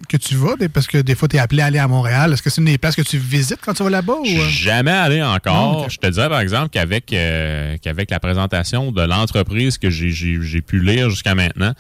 que 0.08 0.18
tu 0.18 0.36
vas 0.36 0.54
parce 0.74 0.88
que 0.88 0.98
des 1.00 1.14
fois 1.14 1.28
tu 1.28 1.36
es 1.36 1.40
appelé 1.40 1.62
à 1.62 1.66
aller 1.66 1.78
à 1.78 1.88
Montréal 1.88 2.32
est-ce 2.34 2.42
que 2.42 2.50
c'est 2.50 2.62
une 2.62 2.66
des 2.68 2.78
places 2.78 2.96
que 2.96 3.02
tu 3.02 3.18
visites 3.18 3.60
quand 3.64 3.74
tu 3.74 3.84
vas 3.84 3.90
là-bas 3.90 4.14
ou 4.14 4.26
euh? 4.26 4.48
jamais 4.50 4.92
allé 4.92 5.22
encore. 5.22 5.82
Non. 5.82 5.90
Je 5.90 5.98
te 5.98 6.08
dirais, 6.08 6.30
par 6.30 6.40
exemple, 6.40 6.70
qu'avec 6.70 7.12
euh, 7.14 7.78
qu'avec 7.82 8.10
la 8.10 8.20
présentation 8.20 8.92
de 8.92 9.02
l'entreprise 9.02 9.78
que 9.78 9.90
j'ai- 9.90 10.62
pu 10.62 10.80
lire 10.80 11.10
jusqu'à 11.10 11.36
maintenant, 11.36 11.74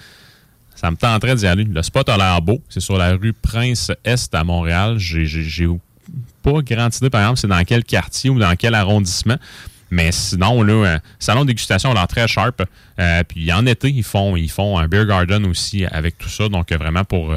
ça 0.76 0.92
me 0.92 0.96
tenterait 0.96 1.36
d'y 1.36 1.48
aller. 1.48 1.64
Le 1.64 1.82
spot 1.82 2.08
a 2.10 2.18
l'air 2.18 2.42
beau. 2.42 2.62
C'est 2.70 2.80
sur 2.80 2.98
la 2.98 3.14
rue 3.14 3.34
Prince-Est 3.34 4.36
à 4.36 4.44
Montréal. 4.44 4.98
J'ai- 4.98 5.26
pas 6.44 6.62
grande 6.62 6.96
idée, 6.96 7.10
par 7.10 7.22
exemple, 7.22 7.40
c'est 7.40 7.48
dans 7.48 7.64
quel 7.64 7.84
quartier 7.84 8.30
ou 8.30 8.40
dans 8.40 8.56
quel 8.56 8.74
arrondissement. 8.76 9.38
Mais 9.92 10.12
sinon, 10.12 10.62
là, 10.62 10.74
euh, 10.86 11.00
salon 11.18 11.42
de 11.42 11.48
dégustation 11.48 11.94
l'air 11.94 12.08
très 12.08 12.28
sharp. 12.28 12.62
Euh, 13.00 13.24
puis 13.28 13.52
en 13.52 13.66
été, 13.66 13.90
ils 13.90 14.04
font, 14.04 14.36
ils 14.36 14.50
font 14.52 14.78
un 14.78 14.88
beer 14.88 15.06
garden 15.06 15.46
aussi 15.48 15.86
avec 15.86 16.18
tout 16.18 16.30
ça. 16.30 16.48
Donc, 16.48 16.72
vraiment 16.72 17.04
pour 17.04 17.32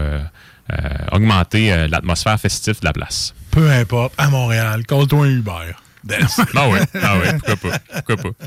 augmenter 1.13 1.73
euh, 1.73 1.89
l'atmosphère 1.89 2.39
festive 2.41 2.79
de 2.81 2.85
la 2.85 2.93
place. 2.93 3.35
Peu 3.51 3.71
importe, 3.71 4.15
à 4.19 4.29
Montréal, 4.31 4.85
call-toi 4.87 5.27
un 5.27 5.31
Uber. 5.31 5.73
Ah 6.57 6.69
oui, 6.69 6.79
ah 7.01 7.15
oui, 7.23 7.29
pourquoi 7.45 7.71
pas. 7.71 7.79
Pourquoi 8.05 8.17
pas. 8.33 8.47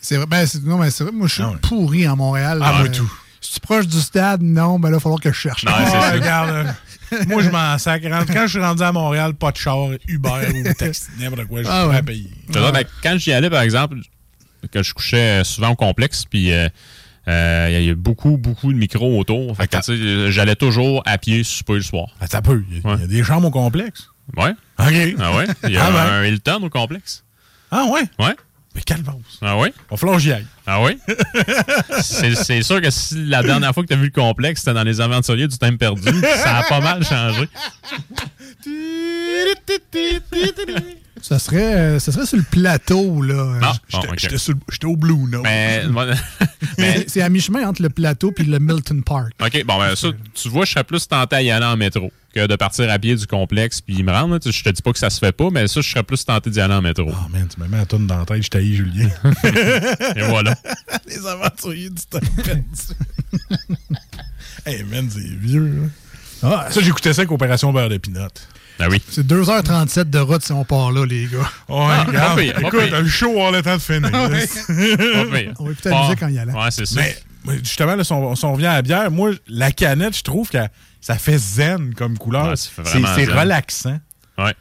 C'est 0.00 0.16
vrai, 0.16 0.26
ben, 0.26 0.44
c'est- 0.46 0.64
non, 0.64 0.78
mais 0.78 0.90
c'est 0.90 1.04
vrai, 1.04 1.12
moi, 1.12 1.28
je 1.28 1.34
suis 1.34 1.42
Ah 1.44 1.50
ouais. 1.50 1.56
pourri 1.62 2.06
à 2.06 2.16
Montréal. 2.16 2.58
Ah, 2.60 2.72
moi 2.72 2.82
Euh, 2.86 2.88
tout. 2.88 3.12
Si 3.40 3.52
tu 3.52 3.56
es 3.58 3.60
proche 3.60 3.86
du 3.86 4.00
stade, 4.00 4.42
non, 4.42 4.78
ben 4.80 4.88
là, 4.88 4.94
il 4.94 4.96
va 4.96 5.00
falloir 5.00 5.20
que 5.20 5.30
je 5.30 5.36
cherche. 5.38 5.64
Non, 5.64 5.72
c'est 5.76 5.96
Ah, 5.96 6.00
ça. 6.00 6.10
regarde, 6.12 6.50
euh, 7.12 7.24
moi, 7.28 7.42
je 7.42 7.50
m'en 7.50 7.78
sacre. 7.78 8.06
Quand 8.32 8.42
je 8.46 8.50
suis 8.50 8.60
rendu 8.60 8.82
à 8.82 8.90
Montréal, 8.90 9.34
pas 9.34 9.52
de 9.52 9.56
char, 9.58 9.76
Uber 10.08 10.30
ou 10.54 10.72
taxi, 10.78 11.04
n'importe 11.20 11.46
quoi, 11.46 11.58
je 11.60 11.64
suis 11.64 11.72
Ah 11.72 11.82
prêt 11.84 11.90
ouais. 11.92 11.96
à 11.98 12.02
payer. 12.02 12.30
Ben, 12.48 12.84
quand 13.02 13.16
j'y 13.18 13.32
allais, 13.32 13.50
par 13.50 13.62
exemple, 13.62 13.98
que 14.72 14.82
je 14.82 14.92
couchais 14.94 15.44
souvent 15.44 15.70
au 15.70 15.76
complexe, 15.76 16.24
puis 16.24 16.52
euh, 16.52 16.68
euh, 17.28 17.68
il 17.70 17.84
y 17.84 17.90
a 17.90 17.94
beaucoup, 17.94 18.36
beaucoup 18.36 18.72
de 18.72 18.78
micros 18.78 19.18
autour. 19.18 19.56
Fait 19.56 19.68
que, 19.68 19.76
Attends. 19.76 20.30
j'allais 20.30 20.56
toujours 20.56 21.02
à 21.06 21.18
pied 21.18 21.44
souper 21.44 21.74
le 21.74 21.82
soir. 21.82 22.08
Ça 22.30 22.42
peut. 22.42 22.64
Il 22.70 22.78
y, 22.78 22.82
a- 22.86 23.04
y 23.04 23.08
des 23.08 23.22
chambres 23.22 23.48
au 23.48 23.50
complexe. 23.50 24.08
Ouais. 24.36 24.50
OK. 24.78 25.14
Ah 25.20 25.36
ouais? 25.36 25.46
Il 25.64 25.70
y 25.70 25.76
a 25.76 25.84
Ah 25.86 25.90
ben. 25.90 26.12
un 26.12 26.24
Hilton 26.24 26.62
au 26.62 26.70
complexe. 26.70 27.24
Ah 27.70 27.84
ouais? 27.92 28.02
Ouais. 28.18 28.34
Mais 28.74 28.82
base. 29.02 29.14
Ah 29.42 29.58
ouais? 29.58 29.72
Va 29.90 29.96
falloir 29.98 30.18
j'y 30.18 30.32
aille. 30.32 30.46
Ah 30.66 30.82
oui? 30.82 30.96
c'est 32.00 32.34
c'est 32.34 32.62
sûr 32.62 32.80
que 32.80 32.90
si 32.90 33.26
la 33.26 33.42
dernière 33.42 33.74
fois 33.74 33.82
que 33.82 33.88
tu 33.88 33.94
as 33.94 33.98
vu 33.98 34.06
le 34.06 34.10
complexe, 34.10 34.60
c'était 34.60 34.72
dans 34.72 34.82
les 34.82 35.00
aventuriers 35.00 35.46
du 35.46 35.58
temps 35.58 35.76
perdu, 35.76 36.08
ça 36.42 36.58
a 36.58 36.62
pas 36.62 36.80
mal 36.80 37.04
changé. 37.04 37.48
Ça 41.22 41.38
serait, 41.38 41.74
euh, 41.76 41.98
ça 42.00 42.10
serait 42.12 42.26
sur 42.26 42.36
le 42.36 42.42
plateau, 42.42 43.22
là. 43.22 43.58
Ah, 43.62 43.72
J'étais 44.18 44.46
bon, 44.86 44.92
au 44.92 44.96
Blue 44.96 45.14
Note. 45.30 45.42
Mais, 45.44 45.84
mais- 46.78 47.04
C'est- 47.08 47.22
à 47.22 47.28
mi-chemin 47.28 47.66
entre 47.68 47.80
le 47.80 47.90
plateau 47.90 48.32
et 48.36 48.42
le 48.42 48.58
Milton 48.58 49.02
Park. 49.04 49.32
OK, 49.40 49.64
bon, 49.64 49.78
ben 49.78 49.94
ça, 49.94 50.08
tu 50.34 50.48
vois, 50.48 50.64
je 50.64 50.72
serais 50.72 50.84
plus 50.84 51.06
tenté 51.06 51.36
à 51.36 51.42
y 51.42 51.50
aller 51.50 51.64
en 51.64 51.76
métro 51.76 52.12
que 52.34 52.46
de 52.46 52.56
partir 52.56 52.90
à 52.90 52.98
pied 52.98 53.14
du 53.14 53.26
complexe 53.26 53.80
puis 53.80 54.02
me 54.02 54.10
rendre. 54.10 54.38
Je 54.44 54.62
te 54.64 54.70
dis 54.70 54.82
pas 54.82 54.92
que 54.92 54.98
ça 54.98 55.10
se 55.10 55.18
fait 55.20 55.32
pas, 55.32 55.48
mais 55.50 55.68
ça, 55.68 55.80
je 55.80 55.88
serais 55.88 56.02
plus 56.02 56.24
tenté 56.24 56.50
d'y 56.50 56.60
aller 56.60 56.74
en 56.74 56.82
métro. 56.82 57.04
Oh 57.08 57.28
man, 57.30 57.46
tu 57.48 57.60
me 57.60 57.68
mets 57.68 57.76
la 57.76 57.86
toune 57.86 58.06
dans 58.06 58.18
la 58.18 58.24
tête, 58.24 58.42
je 58.42 58.48
taillis 58.50 58.74
Julien. 58.76 59.08
Et 60.16 60.22
voilà. 60.28 60.56
Les 61.06 61.24
aventuriers 61.26 61.90
du 61.90 62.02
temps 62.10 62.18
hey 64.66 64.82
man, 64.84 65.08
c'est 65.10 65.20
vieux. 65.20 65.66
là. 65.66 65.88
Ah, 66.44 66.70
Ça, 66.70 66.80
j'écoutais 66.80 67.12
ça 67.12 67.20
avec 67.22 67.30
Opération 67.30 67.72
Beurre 67.72 67.88
de 67.90 67.98
Pinot. 67.98 68.26
Ah 68.78 68.86
oui. 68.90 69.00
c'est 69.08 69.26
2h37 69.26 70.10
de 70.10 70.18
route 70.18 70.42
si 70.44 70.52
on 70.52 70.64
part 70.64 70.90
là, 70.92 71.04
les 71.06 71.26
gars. 71.26 71.38
Ouais, 71.68 71.86
Ah, 71.90 72.04
regarde. 72.04 72.36
pas 72.36 72.42
pire, 72.42 72.54
pas 72.54 72.60
Écoute, 72.60 72.80
pire. 72.88 73.00
le 73.02 73.08
show 73.08 73.30
avoir 73.30 73.52
le 73.52 73.62
temps 73.62 73.76
de 73.76 73.80
finir. 73.82 74.10
Pas 74.10 74.28
pire. 74.28 75.52
On 75.58 75.64
va 75.64 75.72
écouter 75.72 75.88
la 75.90 76.02
musique 76.02 76.22
en 76.22 76.28
y 76.28 76.38
allant. 76.38 76.62
Ouais, 76.64 76.70
c'est 76.70 76.86
ça. 76.86 77.00
Mais 77.44 77.58
justement, 77.58 77.96
là, 77.96 78.04
si 78.04 78.12
on, 78.12 78.34
si 78.36 78.44
on 78.44 78.52
revient 78.52 78.66
à 78.66 78.74
la 78.74 78.82
bière, 78.82 79.10
moi, 79.10 79.30
la 79.48 79.72
canette, 79.72 80.16
je 80.16 80.22
trouve 80.22 80.48
que 80.48 80.58
ça 81.00 81.16
fait 81.16 81.38
zen 81.38 81.92
comme 81.94 82.16
couleur. 82.16 82.48
Ouais, 82.48 82.56
c'est 82.56 83.24
relaxant. 83.24 83.98
Ouais. 84.38 84.52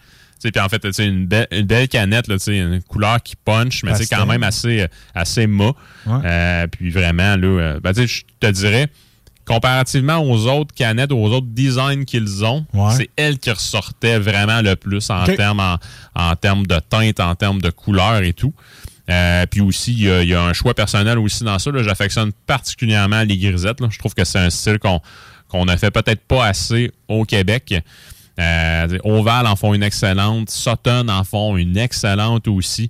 Tu 0.42 0.48
sais, 0.48 0.52
puis 0.52 0.60
en 0.62 0.68
fait, 0.70 0.84
une, 1.06 1.28
belle- 1.28 1.48
une 1.52 1.68
belle 1.68 1.88
canette, 1.88 2.28
là, 2.28 2.36
une 2.48 2.82
couleur 2.82 3.22
qui 3.22 3.36
punch, 3.36 3.84
mais 3.84 3.94
c'est 3.94 4.08
quand 4.08 4.26
même 4.26 4.42
assez, 4.42 4.82
euh, 4.82 4.88
assez 5.14 5.46
mat. 5.46 5.74
Ouais. 6.08 6.20
Euh, 6.26 6.66
puis 6.68 6.90
vraiment, 6.90 7.36
là, 7.36 7.48
euh, 7.48 7.80
ben, 7.80 7.94
tu 7.94 8.02
sais, 8.02 8.08
je 8.08 8.24
te 8.40 8.52
dirais, 8.52 8.88
comparativement 9.46 10.18
aux 10.20 10.48
autres 10.48 10.74
canettes, 10.74 11.12
aux 11.12 11.28
autres 11.32 11.48
designs 11.50 12.04
qu'ils 12.06 12.46
ont, 12.46 12.66
Ouais. 12.74 12.94
c'est 12.96 13.10
elle 13.16 13.38
qui 13.40 13.52
ressortait 13.52 14.20
vraiment 14.20 14.62
le 14.62 14.76
plus 14.76 15.10
en 15.10 15.24
termes 15.26 15.60
en, 15.60 15.78
en 16.16 16.36
termes 16.36 16.66
de 16.68 16.80
teinte, 16.80 17.20
en 17.20 17.36
termes 17.36 17.62
de 17.62 17.70
couleur 17.70 18.22
et 18.24 18.34
tout. 18.34 18.54
Euh, 19.10 19.46
puis 19.50 19.62
aussi, 19.62 19.92
il 19.94 20.04
y, 20.04 20.10
a- 20.12 20.24
il 20.24 20.30
y 20.30 20.34
a 20.36 20.42
un 20.44 20.54
choix 20.54 20.74
personnel 20.74 21.18
aussi 21.20 21.44
dans 21.44 21.60
ça. 21.60 21.72
J'affectionne 21.84 22.32
particulièrement 22.48 23.24
les 23.24 23.38
grisettes. 23.38 23.82
là. 23.82 23.88
Je 23.90 23.98
trouve 24.00 24.14
que 24.14 24.24
c'est 24.24 24.40
un 24.40 24.50
style 24.50 24.80
qu'on 24.80 25.02
qu'on 25.50 25.66
ne 25.66 25.76
fait 25.76 25.92
peut-être 25.92 26.22
pas 26.22 26.46
assez 26.46 26.92
au 27.10 27.26
Québec. 27.26 27.74
Euh, 28.40 28.98
Oval 29.04 29.48
en 29.48 29.58
font 29.58 29.74
une 29.74 29.84
excellente. 29.84 30.50
Sutton 30.50 31.10
en 31.10 31.26
font 31.26 31.58
une 31.58 31.76
excellente 31.76 32.48
aussi. 32.48 32.90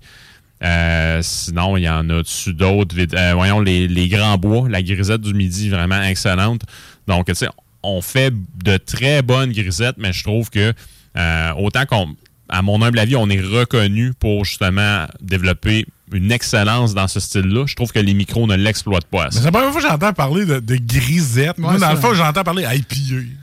Euh, 0.64 1.20
sinon, 1.24 1.76
il 1.78 1.84
y 1.84 1.90
en 1.90 2.10
a 2.10 2.22
dessus 2.22 2.54
d'autres. 2.54 2.96
Euh, 3.16 3.34
voyons, 3.34 3.60
les, 3.62 3.88
les 3.88 4.08
grands 4.08 4.38
bois, 4.38 4.68
la 4.70 4.82
grisette 4.84 5.22
du 5.22 5.34
midi, 5.34 5.70
vraiment 5.70 6.02
excellente. 6.04 6.62
Donc, 7.08 7.26
tu 7.28 7.36
sais, 7.36 7.48
on 7.84 8.02
fait 8.02 8.32
de 8.64 8.78
très 8.78 9.22
bonnes 9.24 9.52
grisettes, 9.52 9.96
mais 9.98 10.14
je 10.14 10.24
trouve 10.24 10.50
que 10.52 10.74
euh, 11.18 11.52
autant 11.58 11.86
qu'on, 11.86 12.16
à 12.48 12.62
mon 12.62 12.82
humble 12.82 13.00
avis, 13.00 13.16
on 13.16 13.30
est 13.30 13.42
reconnu 13.42 14.14
pour 14.14 14.46
justement 14.46 15.08
développer 15.20 15.86
une 16.14 16.32
excellence 16.32 16.94
dans 16.94 17.08
ce 17.08 17.20
style-là. 17.20 17.66
Je 17.66 17.76
trouve 17.76 17.92
que 17.92 18.00
les 18.00 18.14
micros 18.14 18.46
ne 18.46 18.56
l'exploitent 18.56 19.06
pas 19.06 19.20
Mais 19.20 19.24
assez. 19.28 19.38
c'est 19.40 19.46
la 19.46 19.52
première 19.52 19.72
fois 19.72 19.82
que 19.82 19.88
j'entends 19.88 20.14
parler 20.14 20.46
de, 20.46 20.60
de 20.60 20.76
grisette. 20.76 21.58
Moi, 21.58 21.74
Ouais, 21.74 21.80
dans 21.80 21.88
ça. 21.88 21.94
le 21.94 22.00
fond, 22.00 22.14
j'entends 22.14 22.44
parler 22.44 22.64
IPA, 22.70 22.96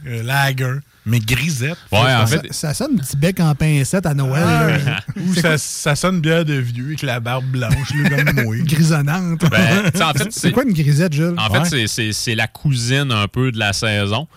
euh, 0.06 0.22
lager, 0.22 0.74
mais 1.08 1.18
grisette. 1.20 1.76
Ouais, 1.90 1.98
en 1.98 2.26
ça, 2.26 2.40
fait, 2.40 2.52
ça 2.52 2.74
sonne 2.74 2.92
un 2.94 2.98
petit 2.98 3.16
bec 3.16 3.40
en 3.40 3.54
pincette 3.54 4.06
à 4.06 4.14
Noël. 4.14 4.44
là. 4.84 5.00
Ou 5.16 5.34
ça, 5.34 5.58
ça 5.58 5.96
sonne 5.96 6.20
bien 6.20 6.44
de 6.44 6.54
vieux 6.54 6.86
avec 6.88 7.02
la 7.02 7.18
barbe 7.20 7.46
blanche, 7.46 7.92
là, 8.02 8.10
comme 8.24 8.44
moi. 8.44 8.56
Grisonnante. 8.64 9.40
ben, 9.50 9.90
en 10.02 10.12
fait, 10.12 10.28
c'est 10.30 10.52
quoi 10.52 10.64
une 10.64 10.72
grisette, 10.72 11.12
Jules? 11.12 11.34
En 11.38 11.52
fait, 11.52 11.58
Ouais. 11.60 11.64
c'est- 11.68 11.86
c'est- 11.86 12.12
c'est 12.12 12.34
la 12.34 12.46
cousine 12.46 13.10
un 13.12 13.26
peu 13.28 13.50
de 13.52 13.58
la 13.58 13.72
saison. 13.72 14.28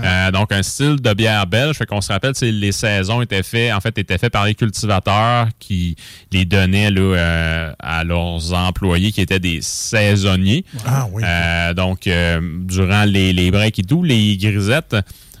Euh, 0.00 0.30
donc, 0.30 0.52
un 0.52 0.62
style 0.62 1.00
de 1.00 1.12
bière 1.12 1.44
belge. 1.48 1.74
Fait 1.76 1.84
qu'on 1.84 2.00
se 2.00 2.12
rappelle, 2.12 2.32
les 2.40 2.70
saisons 2.70 3.20
étaient 3.20 3.42
faites, 3.42 3.72
en 3.74 3.80
fait, 3.80 3.98
étaient 3.98 4.16
faites 4.16 4.32
par 4.32 4.44
les 4.44 4.54
cultivateurs 4.54 5.48
qui 5.58 5.96
les 6.30 6.44
donnaient 6.44 6.92
là, 6.92 7.00
euh, 7.00 7.72
à 7.80 8.04
leurs 8.04 8.52
employés 8.52 9.10
qui 9.10 9.20
étaient 9.22 9.40
des 9.40 9.58
saisonniers. 9.60 10.64
Ah 10.86 11.08
oui. 11.10 11.24
Euh, 11.26 11.74
donc, 11.74 12.06
euh, 12.06 12.40
durant 12.62 13.02
les, 13.06 13.32
les 13.32 13.50
breaks 13.50 13.80
et 13.80 13.82
tout, 13.82 14.04
les 14.04 14.36
grisettes 14.36 14.94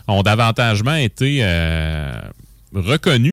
ont 0.08 0.22
davantagement 0.22 0.96
été 0.96 1.40
euh, 1.42 2.20
reconnues. 2.74 3.30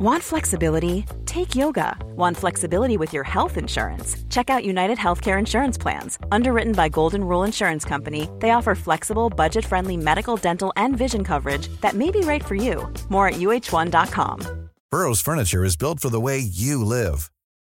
Want 0.00 0.22
flexibility? 0.22 1.04
Take 1.26 1.56
yoga. 1.56 1.96
Want 2.14 2.36
flexibility 2.36 2.96
with 2.96 3.12
your 3.12 3.24
health 3.24 3.56
insurance? 3.56 4.16
Check 4.30 4.48
out 4.48 4.64
United 4.64 4.96
Healthcare 4.96 5.40
Insurance 5.40 5.76
Plans. 5.76 6.20
Underwritten 6.30 6.72
by 6.72 6.88
Golden 6.88 7.24
Rule 7.24 7.42
Insurance 7.42 7.84
Company, 7.84 8.28
they 8.38 8.50
offer 8.50 8.76
flexible, 8.76 9.28
budget 9.28 9.64
friendly 9.64 9.96
medical, 9.96 10.36
dental, 10.36 10.72
and 10.76 10.96
vision 10.96 11.24
coverage 11.24 11.66
that 11.80 11.94
may 11.94 12.12
be 12.12 12.20
right 12.20 12.44
for 12.44 12.54
you. 12.54 12.88
More 13.08 13.26
at 13.26 13.40
uh1.com. 13.40 14.68
Burrow's 14.90 15.20
furniture 15.20 15.64
is 15.64 15.76
built 15.76 15.98
for 15.98 16.10
the 16.10 16.20
way 16.20 16.38
you 16.38 16.84
live. 16.84 17.32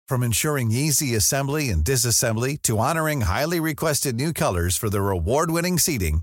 From 0.06 0.22
ensuring 0.22 0.70
easy 0.72 1.14
assembly 1.14 1.70
and 1.70 1.82
disassembly 1.82 2.60
to 2.62 2.78
honoring 2.78 3.22
highly 3.22 3.60
requested 3.60 4.14
new 4.14 4.32
colors 4.32 4.76
for 4.76 4.90
their 4.90 5.08
award-winning 5.08 5.78
seating, 5.78 6.22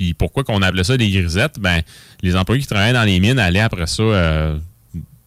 Puis 0.00 0.14
pourquoi 0.14 0.44
qu'on 0.44 0.62
appelait 0.62 0.82
ça 0.82 0.96
des 0.96 1.10
grisettes? 1.10 1.56
Ben, 1.60 1.82
les 2.22 2.34
employés 2.34 2.62
qui 2.62 2.66
travaillaient 2.66 2.94
dans 2.94 3.04
les 3.04 3.20
mines 3.20 3.38
allaient 3.38 3.60
après 3.60 3.86
ça 3.86 4.02
euh, 4.02 4.56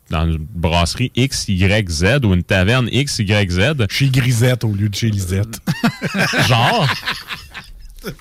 dans 0.10 0.26
une 0.26 0.40
brasserie 0.40 1.12
X, 1.16 1.46
Y, 1.48 1.88
Z 1.92 2.26
ou 2.26 2.34
une 2.34 2.42
taverne 2.42 2.90
X, 2.92 3.20
Y, 3.20 3.52
Z. 3.52 3.86
Chez 3.92 4.10
Grisette 4.10 4.64
au 4.64 4.74
lieu 4.74 4.90
de 4.90 4.96
chez 4.96 5.12
Lisette. 5.12 5.60
genre. 6.48 6.88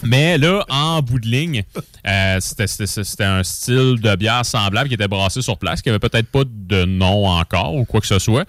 Mais 0.02 0.36
là, 0.36 0.62
en 0.68 1.00
bout 1.00 1.18
de 1.20 1.26
ligne, 1.26 1.64
euh, 2.06 2.36
c'était- 2.40 3.24
un 3.24 3.42
style 3.42 3.98
de 4.02 4.14
bière 4.16 4.44
semblable 4.44 4.88
qui 4.88 4.94
était 4.94 5.08
brassé 5.08 5.40
sur 5.40 5.56
place, 5.56 5.80
qui 5.80 5.88
avait 5.88 5.98
peut-être 5.98 6.28
pas 6.28 6.42
de 6.46 6.84
nom 6.84 7.26
encore 7.28 7.74
ou 7.76 7.86
quoi 7.86 8.02
que 8.02 8.06
ce 8.06 8.18
soit. 8.18 8.44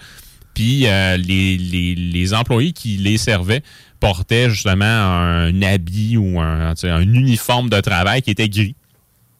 Puis 0.52 0.86
euh, 0.86 1.16
les, 1.16 1.56
les- 1.56 1.94
les 1.94 2.34
employés 2.34 2.72
qui 2.72 2.98
les 2.98 3.16
servaient 3.16 3.62
portaient 4.04 4.50
justement 4.50 4.84
un 4.84 5.62
habit 5.62 6.18
ou 6.18 6.38
un, 6.38 6.74
un 6.82 7.00
uniforme 7.00 7.70
de 7.70 7.80
travail 7.80 8.20
qui 8.20 8.30
était 8.30 8.48
gris. 8.50 8.74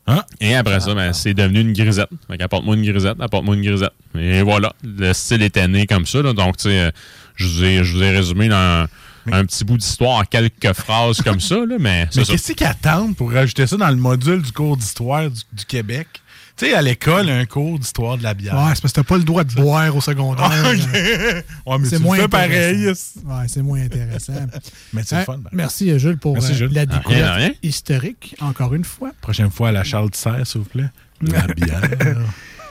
Hein? 0.07 0.23
Et 0.41 0.55
après 0.55 0.81
ça, 0.81 0.95
ben, 0.95 1.13
c'est 1.13 1.35
devenu 1.35 1.61
une 1.61 1.73
grisette. 1.73 2.09
Fait 2.31 2.41
apporte-moi 2.43 2.77
une 2.77 2.85
grisette, 2.85 3.21
apporte-moi 3.21 3.57
une 3.57 3.63
grisette. 3.63 3.93
Et 4.19 4.43
voilà, 4.43 4.75
le 4.83 5.13
style 5.13 5.43
était 5.43 5.69
né 5.69 5.87
comme 5.87 6.07
ça. 6.07 6.23
là. 6.23 6.33
Donc, 6.33 6.57
tu 6.57 6.69
sais, 6.69 6.93
je 7.37 7.47
vous 7.47 7.65
ai, 7.65 7.85
je 7.85 7.97
vous 7.97 8.03
ai 8.03 8.11
résumé 8.11 8.49
dans 8.49 8.87
un, 9.33 9.45
petit 9.45 9.65
bout 9.65 9.77
d'histoire 9.77 10.19
en 10.19 10.25
quelques 10.25 10.73
phrases 10.73 11.21
comme 11.23 11.41
ça, 11.41 11.57
là, 11.57 11.77
mais 11.79 12.09
qu'est-ce 12.13 12.53
qu'ils 12.53 12.67
attendent 12.67 13.17
pour 13.17 13.33
rajouter 13.33 13.67
ça 13.67 13.77
dans 13.77 13.89
le 13.89 13.97
module 13.97 14.43
du 14.43 14.53
cours 14.53 14.77
d'histoire 14.77 15.31
du, 15.31 15.41
du 15.53 15.65
Québec? 15.65 16.09
Tu 16.57 16.67
sais, 16.67 16.75
à 16.75 16.83
l'école, 16.83 17.29
un 17.31 17.47
cours 17.47 17.81
d'histoire 17.81 18.17
de 18.17 18.23
la 18.23 18.33
bière. 18.33 18.55
Ouais, 18.55 18.71
c'est 18.77 18.81
parce 18.83 18.93
que 18.93 19.01
t'as 19.01 19.03
pas 19.03 19.17
le 19.19 19.25
droit 19.25 19.43
de 19.43 19.53
boire 19.55 19.95
au 19.97 20.01
secondaire. 20.01 20.49
Ouais, 21.67 21.79
mais 21.81 21.89
c'est 21.89 21.99
moins 21.99 22.17
le 22.17 22.23
fais 22.23 22.29
pareil. 22.29 22.53
intéressant. 22.77 23.21
Ouais, 23.25 23.45
c'est 23.49 23.63
moins 23.63 23.81
intéressant. 23.83 24.33
Mais 24.93 25.03
c'est 25.05 25.17
Hein, 25.17 25.25
fun. 25.25 25.39
ben. 25.39 25.51
Merci, 25.53 25.91
euh, 25.91 25.99
Jules, 25.99 26.19
pour 26.19 26.35
Merci, 26.35 26.63
euh, 26.63 26.69
la 26.71 26.83
Ah, 26.83 26.87
découverte 26.87 27.09
rien, 27.25 27.33
rien. 27.33 27.51
historique, 27.65 28.37
encore 28.41 28.75
une 28.75 28.85
fois. 28.85 29.11
Prochaine 29.21 29.51
fois, 29.51 29.71
à 29.71 29.73
la 29.73 29.83
Charles 29.83 30.11
Serre, 30.13 30.47
s'il 30.47 30.61
vous 30.61 30.69
plaît. 30.69 30.91
La 31.23 31.41
bière. 31.57 31.81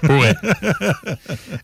Pourrait. 0.02 0.36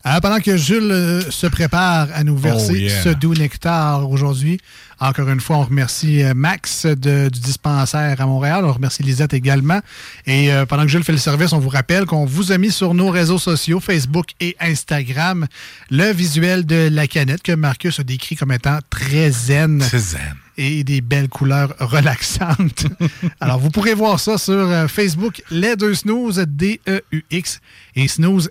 Euh, 0.06 0.20
pendant 0.20 0.40
que 0.40 0.56
Jules 0.56 0.90
euh, 0.90 1.20
se 1.30 1.46
prépare 1.46 2.08
à 2.14 2.24
nous 2.24 2.36
verser 2.36 2.72
Oh, 2.72 2.74
yeah. 2.76 3.02
ce 3.02 3.08
doux 3.10 3.34
nectar 3.34 4.08
aujourd'hui, 4.10 4.58
encore 5.00 5.28
une 5.30 5.40
fois, 5.40 5.56
on 5.56 5.64
remercie 5.64 6.22
euh, 6.22 6.34
Max 6.34 6.84
de- 6.86 7.28
du 7.28 7.40
dispensaire 7.40 8.20
à 8.20 8.26
Montréal. 8.26 8.64
On 8.64 8.72
remercie 8.72 9.02
Lisette 9.02 9.32
également. 9.34 9.80
Et 10.26 10.52
euh, 10.52 10.66
pendant 10.66 10.82
que 10.82 10.88
Jules 10.88 11.04
fait 11.04 11.12
le 11.12 11.18
service, 11.18 11.52
on 11.52 11.58
vous 11.58 11.68
rappelle 11.70 12.04
qu'on 12.06 12.26
vous 12.26 12.52
a 12.52 12.58
mis 12.58 12.70
sur 12.70 12.92
nos 12.94 13.08
réseaux 13.10 13.38
sociaux, 13.38 13.80
Facebook 13.80 14.26
et 14.40 14.56
Instagram, 14.60 15.46
le 15.90 16.12
visuel 16.12 16.66
de 16.66 16.88
la 16.92 17.06
canette 17.06 17.42
que 17.42 17.52
Marcus 17.52 17.98
a 17.98 18.02
décrit 18.04 18.36
comme 18.36 18.52
étant 18.52 18.78
très 18.90 19.30
zen 19.30 19.80
C'est 19.80 19.98
zen. 19.98 20.34
et 20.58 20.84
des 20.84 21.00
belles 21.00 21.28
couleurs 21.28 21.74
relaxantes. 21.78 22.84
Alors, 23.40 23.58
vous 23.58 23.70
pourrez 23.70 23.94
voir 23.94 24.20
ça 24.20 24.36
sur 24.38 24.52
euh, 24.54 24.86
Facebook, 24.88 25.42
les 25.50 25.76
deux 25.76 25.94
snooze, 25.94 26.44
D-E-U-X, 26.46 27.60
et 27.96 28.06
snooze, 28.08 28.50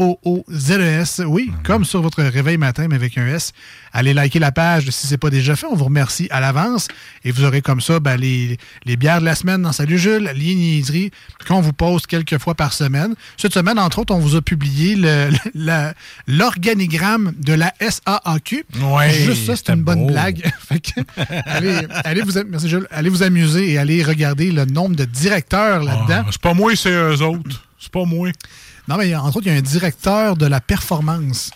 S-N-O-O-Z-E-S. 0.00 1.20
E 1.20 1.24
Oui, 1.24 1.52
comme 1.64 1.84
sur 1.84 2.02
votre 2.02 2.22
réveil 2.22 2.56
matin, 2.58 2.86
mais 2.88 2.96
avec 2.96 3.16
un 3.18 3.26
S. 3.26 3.52
Allez 3.92 4.14
liker 4.14 4.38
la 4.38 4.52
page 4.52 4.88
si 4.90 5.06
ce 5.06 5.12
n'est 5.12 5.18
pas 5.18 5.30
déjà 5.30 5.56
fait. 5.56 5.66
On 5.66 5.74
vous 5.74 5.86
remercie 5.86 6.28
à 6.30 6.40
l'avance. 6.40 6.86
Et 7.24 7.32
vous 7.32 7.44
aurez 7.44 7.60
comme 7.60 7.80
ça 7.80 7.98
ben, 8.00 8.16
les, 8.16 8.56
les 8.84 8.96
bières 8.96 9.20
de 9.20 9.24
la 9.24 9.34
semaine 9.34 9.62
dans 9.62 9.72
Salut 9.72 9.98
Jules, 9.98 10.30
les 10.34 10.54
niaiseries 10.54 11.10
qu'on 11.48 11.60
vous 11.60 11.72
pose 11.72 12.06
quelques 12.06 12.38
fois 12.38 12.54
par 12.54 12.72
semaine. 12.72 13.14
Cette 13.36 13.52
semaine, 13.54 13.78
entre 13.78 13.98
autres, 14.00 14.14
on 14.14 14.18
vous 14.20 14.36
a 14.36 14.42
publié 14.42 14.96
l'organigramme 16.26 17.32
de 17.38 17.52
la 17.52 17.72
SAAQ. 17.80 18.64
Ouais, 18.80 19.10
Juste 19.12 19.46
ça, 19.46 19.56
c'est 19.56 19.70
une 19.72 19.82
bonne 19.82 20.06
blague. 20.06 20.50
Allez, 21.46 21.86
allez 22.04 22.22
vous, 22.22 22.32
merci 22.48 22.68
Jules. 22.68 22.86
allez 22.90 23.08
vous 23.10 23.22
amuser 23.22 23.72
et 23.72 23.78
allez 23.78 24.02
regarder 24.02 24.52
le 24.52 24.64
nombre 24.64 24.96
de 24.96 25.04
directeurs 25.04 25.82
là-dedans. 25.82 26.24
Ah, 26.26 26.30
c'est 26.30 26.40
pas 26.40 26.54
moi, 26.54 26.74
c'est 26.76 26.90
eux 26.90 27.22
autres. 27.22 27.64
C'est 27.78 27.90
pas 27.92 28.04
moi. 28.04 28.30
Non, 28.88 28.96
mais 28.96 29.14
entre 29.14 29.36
autres, 29.38 29.46
il 29.46 29.52
y 29.52 29.56
a 29.56 29.58
un 29.58 29.62
directeur 29.62 30.36
de 30.36 30.46
la 30.46 30.60
performance. 30.60 31.50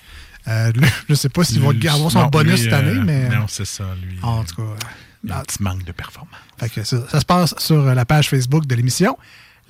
Euh, 0.49 0.73
lui, 0.73 0.87
je 1.09 1.13
ne 1.13 1.15
sais 1.15 1.29
pas 1.29 1.45
s'il 1.45 1.61
va 1.61 1.71
avoir 1.93 2.11
son 2.11 2.21
Non, 2.23 2.27
bonus 2.29 2.53
lui, 2.55 2.65
cette 2.65 2.73
année, 2.73 2.91
euh, 2.99 3.03
mais. 3.05 3.29
Non, 3.29 3.47
c'est 3.49 3.65
ça, 3.65 3.85
lui. 4.03 4.19
En 4.23 4.45
tout 4.45 4.57
cas. 4.57 4.87
Il 5.23 5.31
y 5.31 5.33
a 5.33 5.39
un 5.39 5.43
petit 5.43 5.63
manque 5.63 5.85
de 5.85 5.93
performance. 5.93 6.35
Fait 6.59 6.69
que 6.69 6.85
ça, 6.85 6.99
ça 7.09 7.19
se 7.21 7.25
passe 7.25 7.55
sur 7.59 7.83
la 7.83 8.05
page 8.05 8.29
Facebook 8.29 8.67
de 8.67 8.75
l'émission. 8.75 9.17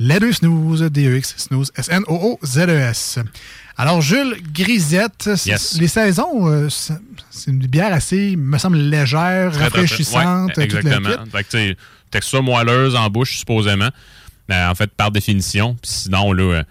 Les 0.01 0.19
deux 0.19 0.33
snooze, 0.33 0.83
D-E-X, 0.83 1.35
snooze, 1.37 1.71
S-N-O-O-Z-E-S. 1.77 3.19
Alors, 3.77 4.01
Jules 4.01 4.37
Grisette, 4.53 5.31
Yes. 5.47 5.79
les 5.79 5.87
saisons, 5.89 6.49
euh, 6.49 6.69
c'est 6.69 7.51
une 7.51 7.59
bière 7.67 7.93
assez, 7.93 8.35
me 8.37 8.59
semble, 8.59 8.77
légère, 8.79 9.51
Très, 9.53 9.59
très, 9.61 9.71
très- 9.71 9.81
rafraîchissante. 9.83 10.57
ouais, 10.57 10.65
exactement. 10.65 11.09
Fait 11.31 11.45
que, 11.45 11.77
texture 12.11 12.43
moelleuse 12.43 12.97
en 12.97 13.09
bouche, 13.09 13.39
supposément. 13.39 13.91
Euh, 14.51 14.69
en 14.69 14.75
fait, 14.75 14.91
par 14.91 15.11
définition. 15.11 15.75
Puis 15.81 15.91
sinon, 15.93 16.33
là, 16.33 16.43
euh, 16.43 16.63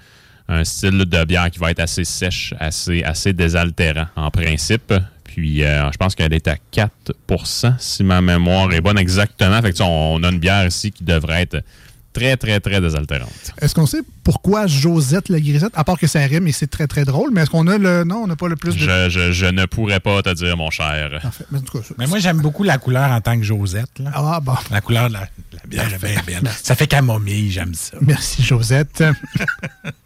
un 0.50 0.64
style 0.64 1.06
de 1.06 1.24
bière 1.26 1.50
qui 1.52 1.60
va 1.60 1.72
être 1.72 1.80
assez 1.80 2.04
sèche, 2.04 2.54
assez, 2.60 3.04
assez 3.04 3.34
désaltérant 3.34 4.08
en 4.16 4.30
principe. 4.32 4.94
Puis, 5.24 5.64
euh, 5.64 5.92
je 5.92 5.98
pense 5.98 6.14
qu'elle 6.16 6.34
est 6.34 6.48
à 6.48 6.58
4% 6.72 7.74
si 7.80 8.04
ma 8.04 8.22
mémoire 8.22 8.72
est 8.74 8.82
bonne 8.82 8.98
exactement. 9.00 9.62
Fait 9.62 9.72
que, 9.72 9.78
tu 9.78 9.84
sais, 9.84 9.90
on 9.90 10.22
a 10.24 10.30
une 10.30 10.40
bière 10.40 10.68
ici 10.68 10.92
qui 10.92 11.04
devrait 11.04 11.42
être 11.42 11.64
très, 12.12 12.38
très, 12.38 12.60
très 12.60 12.80
désaltérante. 12.80 13.32
Est-ce 13.60 13.74
qu'on 13.74 13.88
sait 13.88 14.02
pourquoi 14.24 14.68
Josette 14.68 15.30
la 15.30 15.40
Grisette, 15.40 15.72
à 15.74 15.84
part 15.84 15.98
que 15.98 16.06
ça 16.06 16.20
rime 16.20 16.48
et 16.48 16.52
c'est 16.52 16.68
très 16.68 16.86
très 16.86 17.04
drôle, 17.04 17.32
mais 17.34 17.42
est-ce 17.42 17.50
qu'on 17.50 17.66
a 17.68 17.80
le. 17.80 18.04
Non, 18.04 18.18
on 18.18 18.28
n'a 18.28 18.36
pas 18.36 18.48
le 18.48 18.56
plus 18.56 18.76
de. 18.76 18.80
Je, 18.80 19.10
je- 19.10 19.32
je 19.32 19.46
ne 19.48 19.66
pourrais 19.66 20.00
pas 20.00 20.22
te 20.22 20.32
dire, 20.36 20.56
mon 20.56 20.70
cher. 20.70 21.20
Parfait. 21.24 21.46
Mais 21.52 21.58
en 21.58 21.62
tout 21.62 21.80
cas, 21.80 21.84
ça- 21.84 21.96
Mais 21.98 22.06
moi, 22.06 22.20
j'aime 22.20 22.38
beaucoup 22.40 22.62
la 22.64 22.78
couleur 22.78 23.10
en 23.10 23.20
tant 23.20 23.36
que 23.36 23.44
Josette. 23.44 23.98
Là. 23.98 24.12
Ah, 24.14 24.40
bon. 24.40 24.54
La 24.70 24.82
couleur 24.82 25.08
de 25.08 25.14
la, 25.14 25.22
la 25.22 25.60
bière 25.68 25.92
est 25.92 25.98
bien 26.26 26.42
belle. 26.42 26.52
Ça 26.62 26.76
fait 26.76 26.86
camomille, 26.86 27.50
j'aime 27.50 27.74
ça. 27.74 27.98
Merci, 28.02 28.44
Josette. 28.44 29.04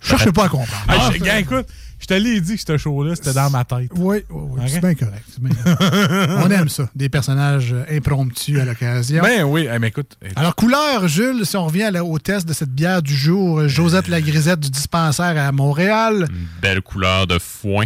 Je 0.00 0.08
cherche 0.08 0.30
pas 0.32 0.44
à 0.46 0.48
comprendre. 0.48 0.84
Ah, 0.88 1.10
je- 1.12 1.18
gars, 1.22 1.38
écoute, 1.38 1.66
je 1.98 2.06
te 2.06 2.14
l'ai 2.14 2.40
dit 2.40 2.56
que 2.56 2.62
ce 2.66 2.76
show-là, 2.78 3.14
c'était 3.14 3.34
dans 3.34 3.50
ma 3.50 3.64
tête. 3.64 3.90
Oui, 3.94 4.18
oui, 4.30 4.42
oui, 4.52 4.60
c'est 4.66 4.80
bien 4.80 4.94
correct. 4.94 5.24
c'est 5.30 5.42
bien 5.42 5.54
correct. 5.54 6.30
On 6.38 6.50
aime 6.50 6.68
ça, 6.70 6.88
des 6.94 7.08
personnages 7.10 7.72
euh, 7.74 7.84
impromptus 7.90 8.58
à 8.58 8.64
l'occasion. 8.64 9.22
Ben 9.22 9.44
oui, 9.44 9.68
eh, 9.70 9.78
mais 9.78 9.88
écoute, 9.88 10.16
Alors, 10.36 10.54
couleur, 10.56 11.06
Jules, 11.06 11.44
si 11.44 11.56
on 11.56 11.66
revient 11.66 11.82
à 11.84 11.90
la- 11.90 12.04
au 12.04 12.18
test 12.18 12.48
de 12.48 12.54
cette 12.54 12.70
bière 12.74 13.02
du 13.02 13.14
jour, 13.14 13.60
euh, 13.60 13.68
Josette 13.68 14.08
la 14.08 14.22
Grisette 14.22 14.60
du 14.60 14.70
dispensaire 14.70 15.36
à 15.36 15.52
Montréal. 15.52 16.26
Une 16.30 16.46
belle 16.62 16.80
couleur 16.80 17.26
de 17.26 17.38
foin. 17.38 17.84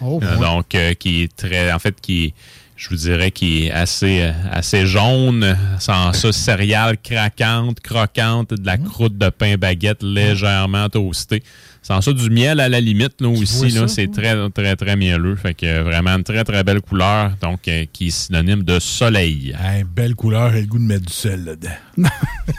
Oh, 0.00 0.18
Euh, 0.20 0.34
ouais. 0.36 0.40
donc, 0.44 0.74
euh, 0.74 0.94
qui 0.94 1.22
est 1.22 1.36
très, 1.36 1.70
en 1.72 1.78
fait, 1.78 2.00
qui 2.00 2.24
est, 2.24 2.34
je 2.82 2.88
vous 2.88 2.96
dirais, 2.96 3.30
qui 3.30 3.66
est 3.66 3.70
assez, 3.70 4.22
euh, 4.22 4.32
assez 4.50 4.86
jaune, 4.86 5.56
sans 5.78 6.12
ça, 6.12 6.32
céréales 6.32 6.98
craquantes, 7.00 7.78
croquantes, 7.78 8.54
de 8.54 8.66
la 8.66 8.76
Mmh. 8.76 8.84
croûte 8.84 9.16
de 9.16 9.28
pain 9.28 9.56
baguette 9.56 10.02
légèrement 10.02 10.88
toastée. 10.88 11.44
Sans 11.82 12.00
ça, 12.00 12.12
du 12.12 12.30
miel 12.30 12.60
à 12.60 12.68
la 12.68 12.80
limite, 12.80 13.20
là, 13.20 13.28
aussi, 13.28 13.70
là, 13.70 13.88
c'est 13.88 14.10
très, 14.10 14.48
très, 14.50 14.76
très 14.76 14.96
mielleux. 14.96 15.34
Fait 15.34 15.52
que 15.52 15.66
euh, 15.66 15.82
vraiment 15.82 16.10
une 16.10 16.22
très, 16.22 16.44
très 16.44 16.62
belle 16.62 16.80
couleur, 16.80 17.32
donc, 17.40 17.66
euh, 17.66 17.84
qui 17.92 18.08
est 18.08 18.10
synonyme 18.10 18.62
de 18.62 18.78
soleil. 18.78 19.56
belle 19.94 20.14
couleur, 20.14 20.52
j'ai 20.52 20.60
le 20.60 20.66
goût 20.66 20.78
de 20.78 20.84
mettre 20.84 21.06
du 21.06 21.12
sel 21.12 21.44
là-dedans. 21.44 21.70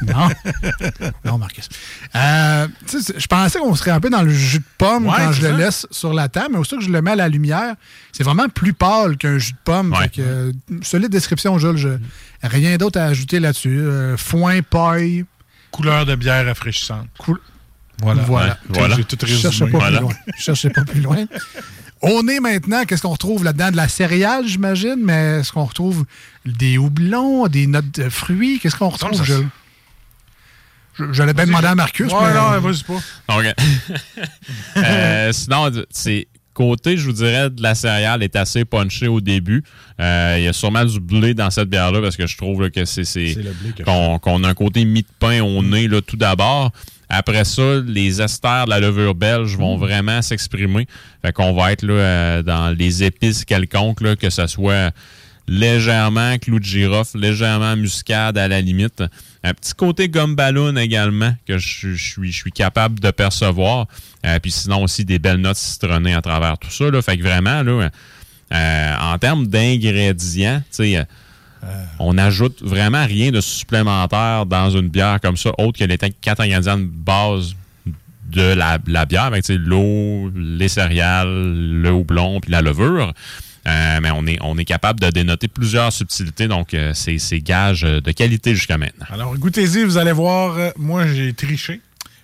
Non? 0.08 0.30
non, 1.26 1.38
Marcus. 1.38 1.70
Euh, 2.16 2.68
je 2.92 3.28
pensais 3.28 3.60
qu'on 3.60 3.76
serait 3.76 3.92
un 3.92 4.00
peu 4.00 4.10
dans 4.10 4.22
le 4.22 4.32
jus 4.32 4.60
de 4.60 4.64
pomme 4.78 5.08
Ouais, 5.08 5.14
quand 5.18 5.32
je 5.32 5.48
le 5.48 5.58
laisse 5.58 5.88
sur 5.92 6.14
la 6.14 6.30
table, 6.30 6.50
mais 6.54 6.58
aussitôt 6.58 6.78
que 6.78 6.84
je 6.84 6.90
le 6.90 7.02
mets 7.02 7.12
à 7.12 7.16
la 7.16 7.30
lumière, 7.30 7.76
c'est 8.12 8.24
vraiment 8.24 8.48
plus 8.50 8.74
pâle 8.74 9.18
qu'un 9.18 9.38
jus 9.38 9.54
de 9.54 9.58
pomme. 9.64 9.92
Ouais. 9.92 10.04
Fait 10.04 10.10
que, 10.10 10.22
euh, 10.22 10.52
solide 10.82 11.10
description, 11.10 11.58
Jules. 11.58 11.78
Je, 11.78 11.90
rien 12.42 12.78
d'autre 12.78 13.00
à 13.00 13.06
ajouter 13.06 13.40
là-dessus. 13.40 13.80
Euh, 13.80 14.18
foin, 14.18 14.62
paille. 14.62 15.26
Couleur 15.72 16.06
de 16.06 16.16
bière 16.16 16.46
rafraîchissante. 16.46 17.08
Cool. 17.18 17.40
Voilà. 18.02 18.22
Voilà. 18.24 18.58
Voilà. 18.70 18.96
J'ai 18.96 19.04
tout 19.06 19.18
résumé. 19.22 19.72
pas 19.72 19.78
Voilà. 19.78 20.00
plus 20.00 20.06
loin. 20.08 20.72
Pas 20.74 20.86
plus 20.86 21.02
loin. 21.02 21.26
On 22.02 22.28
est 22.28 22.40
maintenant, 22.42 22.84
qu'est-ce 22.84 23.02
qu'on 23.02 23.12
retrouve 23.12 23.44
là-dedans? 23.46 23.72
De 23.72 23.78
la 23.78 23.88
céréale, 23.88 24.46
j'imagine, 24.46 24.98
mais 25.00 25.40
est-ce 25.40 25.54
qu'on 25.54 25.64
retrouve 25.64 26.04
des 26.46 26.78
houblons, 26.78 27.48
des 27.48 27.66
notes 27.66 27.98
de 27.98 28.10
fruits? 28.10 28.60
Qu'est-ce 28.60 28.76
qu'on 28.76 28.90
retrouve, 28.90 29.14
ça- 29.18 29.24
Jules? 29.24 29.48
Je- 30.96 31.12
J'allais 31.14 31.34
bien 31.34 31.46
demander 31.46 31.68
à 31.68 31.76
Marcus, 31.76 32.12
Ouais, 32.12 32.20
mais... 32.22 32.34
non, 32.34 32.60
vas-y 32.60 32.84
pas. 32.84 33.00
Donc, 33.30 33.46
euh, 34.78 35.32
sinon, 35.32 35.72
c'est 35.90 36.28
côté, 36.54 36.98
je 36.98 37.06
vous 37.08 37.14
dirais, 37.14 37.50
de 37.50 37.64
la 37.64 37.74
céréale 37.74 38.22
est 38.22 38.36
assez 38.36 38.64
punché 38.66 39.08
au 39.08 39.20
début. 39.22 39.64
Euh, 40.00 40.36
Il 40.38 40.44
y 40.44 40.48
a 40.48 40.54
sûrement 40.54 40.86
du 40.86 41.00
blé 41.00 41.34
dans 41.34 41.50
cette 41.50 41.70
bière-là 41.70 42.00
parce 42.02 42.16
que 42.16 42.28
je 42.28 42.38
trouve 42.38 42.62
là, 42.62 42.70
que 42.70 42.86
c'est 42.86 43.04
qu'on 43.84 44.44
a 44.44 44.48
un 44.50 44.54
côté 44.54 44.86
mi 44.86 45.02
de 45.02 45.08
pain 45.20 45.42
au 45.42 45.64
nez 45.64 45.88
là, 45.88 46.02
tout 46.02 46.18
d'abord. 46.18 46.72
Après 47.16 47.46
ça, 47.46 47.80
les 47.86 48.22
esters 48.22 48.66
de 48.66 48.72
la 48.72 48.80
levure 48.80 49.14
belge 49.14 49.56
vont 49.56 49.78
vraiment 49.78 50.22
s'exprimer. 50.24 50.88
Fait 51.22 51.32
qu'on 51.32 51.54
va 51.54 51.72
être 51.72 51.84
là, 51.84 51.94
euh, 51.94 52.44
dans 52.44 52.76
les 52.76 53.04
épices 53.04 53.46
quelconques, 53.46 54.02
là, 54.02 54.16
que 54.16 54.32
ce 54.32 54.48
soit 54.48 54.92
légèrement 55.48 56.38
clou 56.40 56.60
de 56.60 56.66
girofle, 56.66 57.20
légèrement 57.20 57.76
muscade 57.76 58.38
à 58.38 58.48
la 58.48 58.62
limite. 58.62 59.04
Un 59.44 59.54
petit 59.54 59.74
côté 59.74 60.10
gomme 60.10 60.36
ballon 60.36 60.76
également 60.76 61.36
que 61.48 61.60
je, 61.60 61.94
je 61.94 62.04
suis, 62.04 62.32
je 62.32 62.38
suis 62.38 62.52
capable 62.52 63.00
de 63.00 63.12
percevoir. 63.12 63.88
Euh, 64.26 64.40
puis 64.40 64.52
sinon 64.52 64.82
aussi 64.82 65.06
des 65.06 65.20
belles 65.20 65.42
notes 65.42 65.58
citronnées 65.58 66.16
à 66.16 66.22
travers 66.22 66.58
tout 66.58 66.72
ça. 66.72 66.90
Là. 66.90 67.02
Fait 67.04 67.18
que 67.18 67.24
vraiment, 67.24 67.62
là, 67.62 67.90
euh, 68.54 68.96
en 69.00 69.18
termes 69.20 69.46
d'ingrédients, 69.46 70.64
tu 70.72 70.94
sais, 70.94 71.06
on 72.00 72.14
n'ajoute 72.14 72.62
vraiment 72.62 73.06
rien 73.06 73.32
de 73.32 73.42
supplémentaire 73.42 74.46
dans 74.46 74.70
une 74.70 74.90
bière 74.90 75.20
comme 75.22 75.38
ça, 75.38 75.52
autre 75.58 75.80
que 75.80 75.86
les 75.86 75.98
quatre 75.98 76.42
ingrédients 76.42 76.78
de 76.78 76.86
base 76.86 77.56
de 78.34 78.54
la, 78.88 79.06
bière, 79.06 79.24
avec 79.24 79.44
tu 79.44 79.54
sais, 79.54 79.60
l'eau, 79.60 80.32
les 80.36 80.68
céréales, 80.68 81.30
le 81.30 81.92
houblon, 81.92 82.40
puis 82.40 82.52
la 82.52 82.62
levure. 82.62 83.14
Euh, 83.66 84.00
mais 84.02 84.10
on 84.42 84.58
est, 84.58 84.66
capable 84.66 85.00
de 85.00 85.10
dénoter 85.10 85.48
plusieurs 85.48 85.94
subtilités, 85.94 86.48
donc 86.48 86.74
euh, 86.74 86.92
c'est 86.94 87.40
gage 87.40 87.82
de 87.84 88.12
qualité 88.12 88.56
jusqu'à 88.56 88.78
maintenant. 88.78 89.06
Alors, 89.10 89.38
goûtez-y, 89.38 89.84
vous 89.84 89.98
allez 89.98 90.12
voir. 90.12 90.58
euh, 90.58 90.72
moi, 90.78 91.08
j'ai 91.08 91.34
triché. 91.34 91.80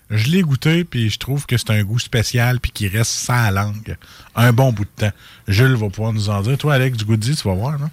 Je 0.10 0.32
l'ai 0.32 0.42
goûté, 0.42 0.84
puis 0.84 1.10
je 1.10 1.20
trouve 1.20 1.46
que 1.46 1.56
c'est 1.56 1.70
un 1.70 1.84
goût 1.84 2.00
spécial, 2.00 2.60
puis 2.60 2.72
qui 2.72 2.88
reste 2.88 3.12
sans 3.12 3.52
langue. 3.52 3.96
Un 4.36 4.52
bon 4.52 4.74
bout 4.74 4.86
de 4.86 5.06
temps. 5.06 5.16
Jules 5.48 5.76
va 5.76 5.90
pouvoir 5.90 6.14
nous 6.14 6.30
en 6.30 6.42
dire. 6.42 6.58
Toi, 6.58 6.74
Alex, 6.74 6.98
du 6.98 7.06
goût 7.06 7.16
tu 7.16 7.32
vas 7.32 7.54
voir. 7.54 7.78
là. 7.78 7.90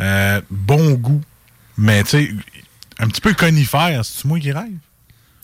Euh, 0.00 0.40
bon 0.50 0.92
goût. 0.94 1.20
Mais, 1.76 2.02
tu 2.04 2.10
sais, 2.10 2.30
un 2.98 3.06
petit 3.08 3.20
peu 3.20 3.34
conifère. 3.34 4.04
C'est 4.04 4.24
moi 4.24 4.38
qui 4.38 4.52
rêve? 4.52 4.64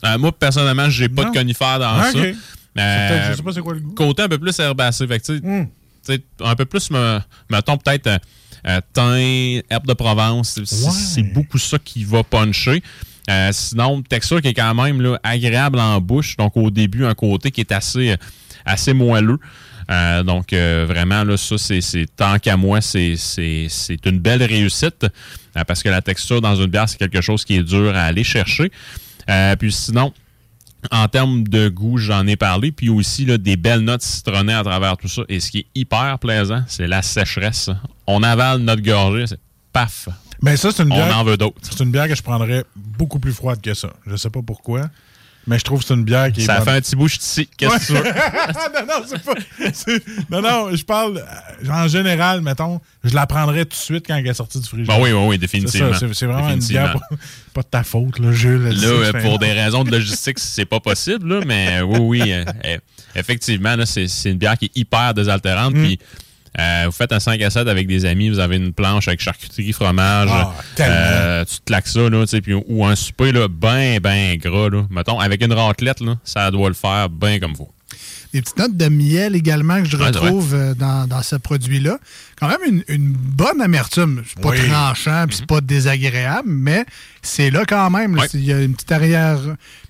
Euh, 0.05 0.19
moi, 0.19 0.33
personnellement, 0.33 0.91
j'ai 0.91 1.09
pas 1.09 1.25
de 1.25 1.31
conifère 1.31 1.79
dans 1.79 1.99
Ah, 1.99 2.11
ça. 2.13 2.19
Euh, 2.19 3.31
je 3.31 3.37
sais 3.37 3.43
pas 3.43 3.53
c'est 3.53 3.61
quoi 3.61 3.75
le 3.75 3.81
goût. 3.81 3.93
côté 3.95 4.23
un 4.23 4.29
peu 4.29 4.39
plus 4.39 4.59
herbacé. 4.59 5.07
Fait 5.07 5.21
que, 5.21 5.25
tu 5.27 5.39
sais, 5.39 5.41
Mm. 5.47 5.67
tu 6.07 6.13
sais, 6.15 6.21
un 6.41 6.57
peu 6.57 6.65
plus, 6.65 6.91
me, 6.91 7.21
mettons, 7.49 7.77
peut-être 7.79 8.21
euh, 8.67 8.81
thym, 8.93 9.63
herbe 9.71 9.87
de 9.87 9.93
Provence. 9.93 10.59
C'est- 10.65 11.21
Ouais. 11.23 11.29
Beaucoup 11.33 11.59
ça 11.59 11.79
qui 11.79 12.03
va 12.05 12.23
puncher. 12.25 12.83
Euh, 13.31 13.51
sinon, 13.53 14.03
texture 14.03 14.43
qui 14.43 14.49
est 14.49 14.55
quand 14.55 14.75
même 14.75 15.01
là, 15.01 15.19
agréable 15.23 15.79
en 15.79 16.01
bouche. 16.01 16.37
Donc, 16.37 16.57
au 16.57 16.71
début, 16.71 17.05
un 17.07 17.15
côté 17.15 17.51
qui 17.51 17.61
est 17.61 17.73
assez, 17.73 18.17
assez 18.67 18.93
moelleux. 18.93 19.39
Euh, 19.91 20.23
donc, 20.23 20.53
euh, 20.53 20.85
vraiment, 20.89 21.25
là, 21.25 21.37
ça, 21.37 21.57
c'est, 21.59 22.07
tant 22.17 22.39
qu'à 22.39 22.57
moi, 22.57 22.81
c'est, 22.81 23.17
une 24.05 24.19
belle 24.19 24.43
réussite 24.43 25.05
euh, 25.57 25.65
parce 25.65 25.83
que 25.83 25.89
la 25.89 26.03
texture 26.03 26.41
dans 26.41 26.57
une 26.57 26.67
bière, 26.67 26.89
c'est 26.89 26.99
quelque 26.99 27.21
chose 27.21 27.45
qui 27.45 27.57
est 27.57 27.63
dur 27.63 27.95
à 27.95 28.03
aller 28.03 28.25
chercher. 28.25 28.71
Puis 29.59 29.73
sinon, 29.73 30.13
en 30.91 31.09
termes 31.09 31.45
de 31.45 31.69
goût, 31.69 31.99
j'en 31.99 32.27
ai 32.27 32.37
parlé. 32.37 32.73
Puis 32.73 32.89
aussi, 32.89 33.25
là, 33.25 33.39
des 33.39 33.57
belles 33.57 33.81
notes 33.81 34.03
citronnées 34.03 34.55
à 34.55 34.63
travers 34.63 34.97
tout 34.97 35.09
ça. 35.09 35.23
Et 35.29 35.41
ce 35.41 35.51
qui 35.51 35.59
est 35.59 35.67
hyper 35.75 36.19
plaisant, 36.19 36.63
c'est 36.67 36.87
la 36.87 37.03
sécheresse. 37.03 37.71
On 38.07 38.23
avale 38.23 38.61
notre 38.61 38.83
gorgée, 38.83 39.27
c'est 39.27 39.41
paf. 39.73 40.09
Mais 40.43 40.57
ça, 40.57 40.71
c'est 40.73 40.83
une 40.83 40.93
On 40.93 40.97
bière. 40.97 41.19
en 41.19 41.25
veut 41.25 41.37
d'autres. 41.37 41.57
C'est 41.63 41.83
une 41.83 41.91
bière 41.91 42.07
que 42.09 42.15
je 42.15 42.23
prendrais 42.23 42.65
beaucoup 42.77 43.19
plus 43.19 43.33
froide 43.33 43.61
que 43.63 43.73
ça. 43.73 43.89
Je 44.07 44.17
sais 44.17 44.31
pas 44.31 44.43
pourquoi. 44.43 44.91
Mais 45.47 45.59
je 45.59 45.65
trouve 45.65 45.81
que 45.81 45.87
c'est 45.87 45.95
une 45.95 46.05
bière 46.05 46.33
qui 46.33 46.41
est. 46.43 46.45
Ça 46.45 46.57
bonne. 46.57 46.65
fait 46.65 46.71
un 46.71 46.81
petit 46.81 46.97
bouche 46.97 47.17
ici. 47.19 47.49
Qu'est-ce 47.57 47.77
que 47.79 47.87
tu 47.87 47.93
veux? 47.93 48.03
non, 48.75 48.87
non, 48.87 49.05
c'est 49.07 49.23
pas. 49.23 49.35
Non, 50.31 50.43
non, 50.43 50.75
je 50.77 50.85
parle. 50.85 51.19
euh, 51.19 51.71
En 51.71 51.87
général, 51.87 52.41
mettons, 52.41 52.81
je 53.05 53.15
la 53.15 53.27
prendrais 53.27 53.65
tout 53.65 53.71
de 53.71 53.75
suite 53.75 54.07
quand 54.07 54.17
elle 54.17 54.27
est 54.27 54.33
sortie 54.35 54.59
du 54.61 54.67
frigo. 54.69 54.87
Ben 54.87 54.99
oui, 55.03 55.13
oui, 55.13 55.25
oui, 55.29 55.39
définitivement. 55.39 55.91
c'est 56.13 56.27
vraiment 56.27 56.49
une 56.51 56.61
bière. 56.61 56.93
Pas, 56.95 57.17
pas 57.53 57.63
de 57.63 57.67
ta 57.67 57.83
faute, 57.83 58.19
là, 58.19 58.33
Jules. 58.33 58.63
Là, 58.63 58.75
C'est- 58.75 58.87
euh, 59.17 59.21
pour 59.23 59.39
des 59.39 59.53
raisons 59.53 59.85
de 59.85 59.91
logistique, 59.91 60.39
c'est 60.39 60.65
pas 60.65 60.81
possible, 60.81 61.29
là, 61.35 61.41
mais 61.47 61.81
oui, 61.83 61.99
oui, 62.01 62.33
euh, 62.33 62.45
euh, 62.65 62.79
effectivement, 63.15 63.77
là, 63.77 63.85
c'est 63.87 64.09
c'est 64.09 64.31
une 64.31 64.39
bière 64.39 64.57
qui 64.57 64.67
est 64.67 64.77
hyper 64.77 65.13
désaltérante. 65.15 65.75
Mm. 65.75 65.83
Puis, 65.85 65.99
euh, 66.59 66.83
vous 66.87 66.93
faites 66.93 67.13
un 67.13 67.21
5 67.21 67.41
à 67.43 67.51
7 67.51 67.67
avec 67.69 67.87
des 67.87 68.05
amis, 68.05 68.29
vous 68.29 68.39
avez 68.39 68.57
une 68.57 68.73
planche 68.73 69.09
avec 69.09 69.21
charcuterie, 69.21 69.73
fromage, 69.73 70.29
Ah, 70.33 70.55
euh, 70.81 71.45
tu 71.45 71.57
te 71.59 71.65
claques 71.65 71.89
ça, 71.89 72.09
là, 72.09 72.21
tu 72.23 72.29
sais, 72.29 72.41
puis, 72.41 72.55
ou 72.55 72.85
un 72.87 72.95
souper 72.97 73.33
là, 73.33 73.49
ben, 73.49 73.99
ben 74.01 74.37
gras. 74.37 74.69
Là. 74.71 74.85
Mettons, 74.91 75.19
avec 75.19 75.43
une 75.45 75.53
raclette, 75.53 76.01
là, 76.01 76.17
ça 76.25 76.51
doit 76.51 76.69
le 76.69 76.75
faire 76.75 77.09
bien 77.11 77.39
comme 77.41 77.57
faut. 77.57 77.71
Des 78.33 78.43
petites 78.43 78.59
notes 78.59 78.77
de 78.77 78.89
miel 78.89 79.37
également 79.37 79.81
que 79.81 79.89
je 79.89 79.97
retrouve 79.97 80.55
euh, 80.55 80.75
dans, 80.75 81.07
dans 81.07 81.23
ce 81.23 81.37
produit-là. 81.37 81.99
Quand 82.37 82.49
même 82.49 82.59
une, 82.67 82.85
une 82.89 83.13
bonne 83.13 83.61
amertume. 83.61 84.25
C'est 84.27 84.41
pas 84.43 84.49
Oui. 84.49 84.69
Tranchant, 84.69 85.27
puis 85.29 85.37
c'est 85.37 85.47
pas 85.47 85.61
désagréable, 85.61 86.49
mais 86.49 86.85
c'est 87.23 87.51
là 87.53 87.63
quand 87.65 87.91
même. 87.91 88.19
Il 88.35 88.45
y 88.45 88.53
a 88.53 88.61
une 88.61 88.75
petite 88.75 88.91
arrière, 88.91 89.39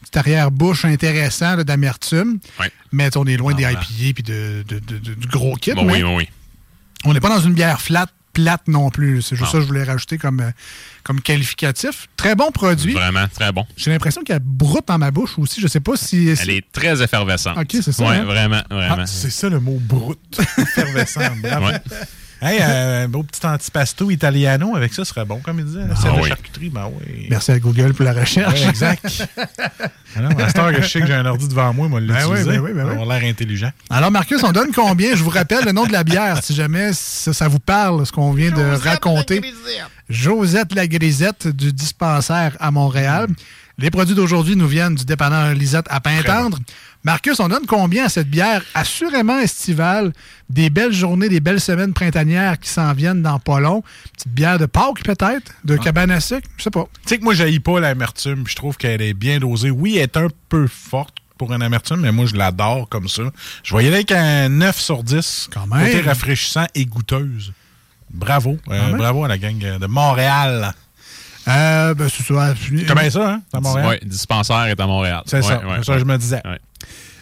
petite 0.02 0.16
arrière-bouche 0.18 0.84
intéressante 0.84 1.56
là, 1.56 1.64
d'amertume. 1.64 2.38
Ouais. 2.60 2.70
Mais 2.92 3.16
on 3.16 3.24
est 3.24 3.38
loin 3.38 3.52
Ah, 3.54 3.56
des. 3.56 3.62
IPA 3.64 4.12
puis 4.14 4.22
de, 4.22 4.62
de- 4.68 4.78
de- 4.78 4.98
de- 4.98 5.14
du 5.14 5.26
gros 5.28 5.54
kit. 5.56 5.72
Bon, 5.72 5.84
mais 5.84 5.94
oui, 5.94 6.02
oui, 6.02 6.14
oui. 6.16 6.28
On 7.04 7.12
n'est 7.12 7.20
pas 7.20 7.28
dans 7.28 7.40
une 7.40 7.54
bière 7.54 7.80
flat, 7.80 8.06
plate 8.32 8.66
non 8.68 8.90
plus. 8.90 9.22
C'est 9.22 9.36
juste 9.36 9.42
Non. 9.46 9.52
ça 9.52 9.58
que 9.58 9.62
je 9.62 9.68
voulais 9.68 9.84
rajouter 9.84 10.18
comme, 10.18 10.40
euh, 10.40 10.50
comme 11.04 11.20
qualificatif. 11.20 12.08
Très 12.16 12.34
bon 12.34 12.50
produit. 12.50 12.92
Vraiment, 12.92 13.26
très 13.32 13.52
bon. 13.52 13.64
J'ai 13.76 13.90
l'impression 13.92 14.22
qu'elle 14.24 14.40
broute 14.40 14.88
dans 14.88 14.98
ma 14.98 15.10
bouche 15.10 15.38
aussi. 15.38 15.60
Je 15.60 15.68
sais 15.68 15.80
pas 15.80 15.96
si. 15.96 16.34
Elle 16.40 16.50
est 16.50 16.72
très 16.72 17.00
effervescente. 17.02 17.56
Ok, 17.56 17.68
c'est 17.72 17.92
ça, 17.92 18.02
Ouais, 18.04 18.16
hein? 18.16 18.24
vraiment, 18.24 18.62
Ah, 18.70 18.74
vraiment. 18.74 19.06
c'est 19.06 19.30
ça 19.30 19.48
le 19.48 19.60
mot 19.60 19.78
brut. 19.80 20.18
Effervescent. 20.58 21.20
Bravo. 21.42 21.66
Ouais. 21.66 21.80
Hey, 22.46 22.58
euh, 22.60 23.04
un 23.04 23.08
beau 23.08 23.22
petit 23.22 23.44
antipasto 23.46 24.10
italiano 24.10 24.76
avec 24.76 24.92
ça 24.92 25.04
serait 25.06 25.24
bon, 25.24 25.38
comme 25.40 25.60
il 25.60 25.64
disait. 25.64 25.80
C'est 25.98 26.08
Ah 26.08 26.16
de 26.16 26.20
oui. 26.20 26.28
charcuterie, 26.28 26.68
ben 26.68 26.90
oui. 27.00 27.26
Merci 27.30 27.52
à 27.52 27.58
Google 27.58 27.94
pour 27.94 28.04
la 28.04 28.12
recherche. 28.12 28.60
Ouais, 28.60 28.68
exact. 28.68 29.26
Alors, 30.16 30.30
à 30.38 30.46
cette 30.48 30.58
heure 30.58 30.72
que 30.72 30.82
je 30.82 30.86
sais 30.88 31.00
que 31.00 31.06
j'ai 31.06 31.14
un 31.14 31.24
ordi 31.26 31.48
devant 31.48 31.72
moi, 31.72 31.88
moi, 31.88 32.00
Ben 32.00 32.06
oui, 32.26 32.36
l'utiliser. 32.38 32.50
ben 32.58 32.60
oui, 32.60 32.72
ben 32.74 32.84
oui. 32.84 32.90
avoir 32.92 33.18
l'air 33.18 33.28
intelligent. 33.30 33.70
Alors, 33.88 34.10
Marcus, 34.10 34.42
on 34.44 34.52
donne 34.52 34.72
combien? 34.74 35.16
Je 35.16 35.22
vous 35.24 35.30
rappelle 35.30 35.64
le 35.64 35.72
nom 35.72 35.86
de 35.86 35.92
la 35.92 36.04
bière, 36.04 36.42
si 36.42 36.54
jamais 36.54 36.90
ça, 36.92 37.32
ça 37.32 37.48
vous 37.48 37.58
parle, 37.60 38.04
ce 38.06 38.12
qu'on 38.12 38.32
vient 38.32 38.50
de 38.50 38.62
raconter. 38.76 39.40
Josette 40.10 40.74
la 40.74 40.86
Grisette 40.86 41.48
du 41.48 41.72
dispensaire 41.72 42.56
à 42.60 42.70
Montréal. 42.70 43.26
Les 43.78 43.90
produits 43.90 44.14
d'aujourd'hui 44.14 44.54
nous 44.54 44.68
viennent 44.68 44.94
du 44.94 45.04
dépanneur 45.04 45.52
Lisette 45.54 45.86
à 45.88 45.98
Pintendre. 46.00 46.58
Marcus, 47.04 47.38
on 47.38 47.48
donne 47.48 47.66
combien 47.66 48.06
à 48.06 48.08
cette 48.08 48.30
bière 48.30 48.62
assurément 48.72 49.38
estivale? 49.38 50.14
Des 50.48 50.70
belles 50.70 50.92
journées, 50.92 51.28
des 51.28 51.40
belles 51.40 51.60
semaines 51.60 51.92
printanières 51.92 52.58
qui 52.58 52.70
s'en 52.70 52.94
viennent 52.94 53.20
dans 53.20 53.38
pas 53.38 53.60
long? 53.60 53.82
Petite 54.14 54.32
bière 54.32 54.58
de 54.58 54.64
Pâques, 54.64 55.02
peut-être? 55.04 55.52
De 55.64 55.76
cabane 55.76 56.10
à 56.10 56.20
sucre? 56.20 56.48
Je 56.56 56.62
sais 56.62 56.70
pas. 56.70 56.84
Tu 57.02 57.08
sais 57.10 57.18
que 57.18 57.24
moi, 57.24 57.34
je 57.34 57.58
pas 57.58 57.78
l'amertume, 57.78 58.44
je 58.48 58.54
trouve 58.54 58.78
qu'elle 58.78 59.02
est 59.02 59.12
bien 59.12 59.38
dosée. 59.38 59.70
Oui, 59.70 59.96
elle 59.96 60.04
est 60.04 60.16
un 60.16 60.28
peu 60.48 60.66
forte 60.66 61.14
pour 61.36 61.52
une 61.52 61.60
amertume, 61.60 62.00
mais 62.00 62.10
moi, 62.10 62.24
je 62.24 62.36
l'adore 62.36 62.88
comme 62.88 63.08
ça. 63.08 63.24
Je 63.62 63.70
voyais 63.70 63.88
avec 63.88 64.10
un 64.10 64.48
9 64.48 64.80
sur 64.80 65.02
10. 65.02 65.50
Quand 65.52 65.66
même. 65.66 65.84
Côté 65.84 66.00
rafraîchissant 66.00 66.66
et 66.74 66.86
goûteuse. 66.86 67.52
Bravo. 68.10 68.56
Euh, 68.70 68.96
bravo 68.96 69.24
à 69.24 69.28
la 69.28 69.36
gang 69.36 69.58
de 69.58 69.86
Montréal. 69.86 70.72
Euh, 71.46 71.94
ben, 71.94 72.08
c'est 72.08 72.22
ça. 72.22 72.54
C'est 72.56 72.94
bien 72.94 73.10
ça, 73.10 73.30
hein? 73.32 73.42
C'est 73.50 73.56
à 73.56 73.60
Montréal. 73.60 73.88
Ouais, 73.88 74.00
dispensaire 74.04 74.64
est 74.64 74.80
à 74.80 74.86
Montréal. 74.86 75.22
C'est 75.26 75.36
Ouais, 75.36 75.42
ça. 75.42 75.58
ouais, 75.58 75.64
c'est 75.78 75.84
ça 75.84 75.92
ouais. 75.92 75.98
je 75.98 76.04
me 76.04 76.16
disais. 76.16 76.42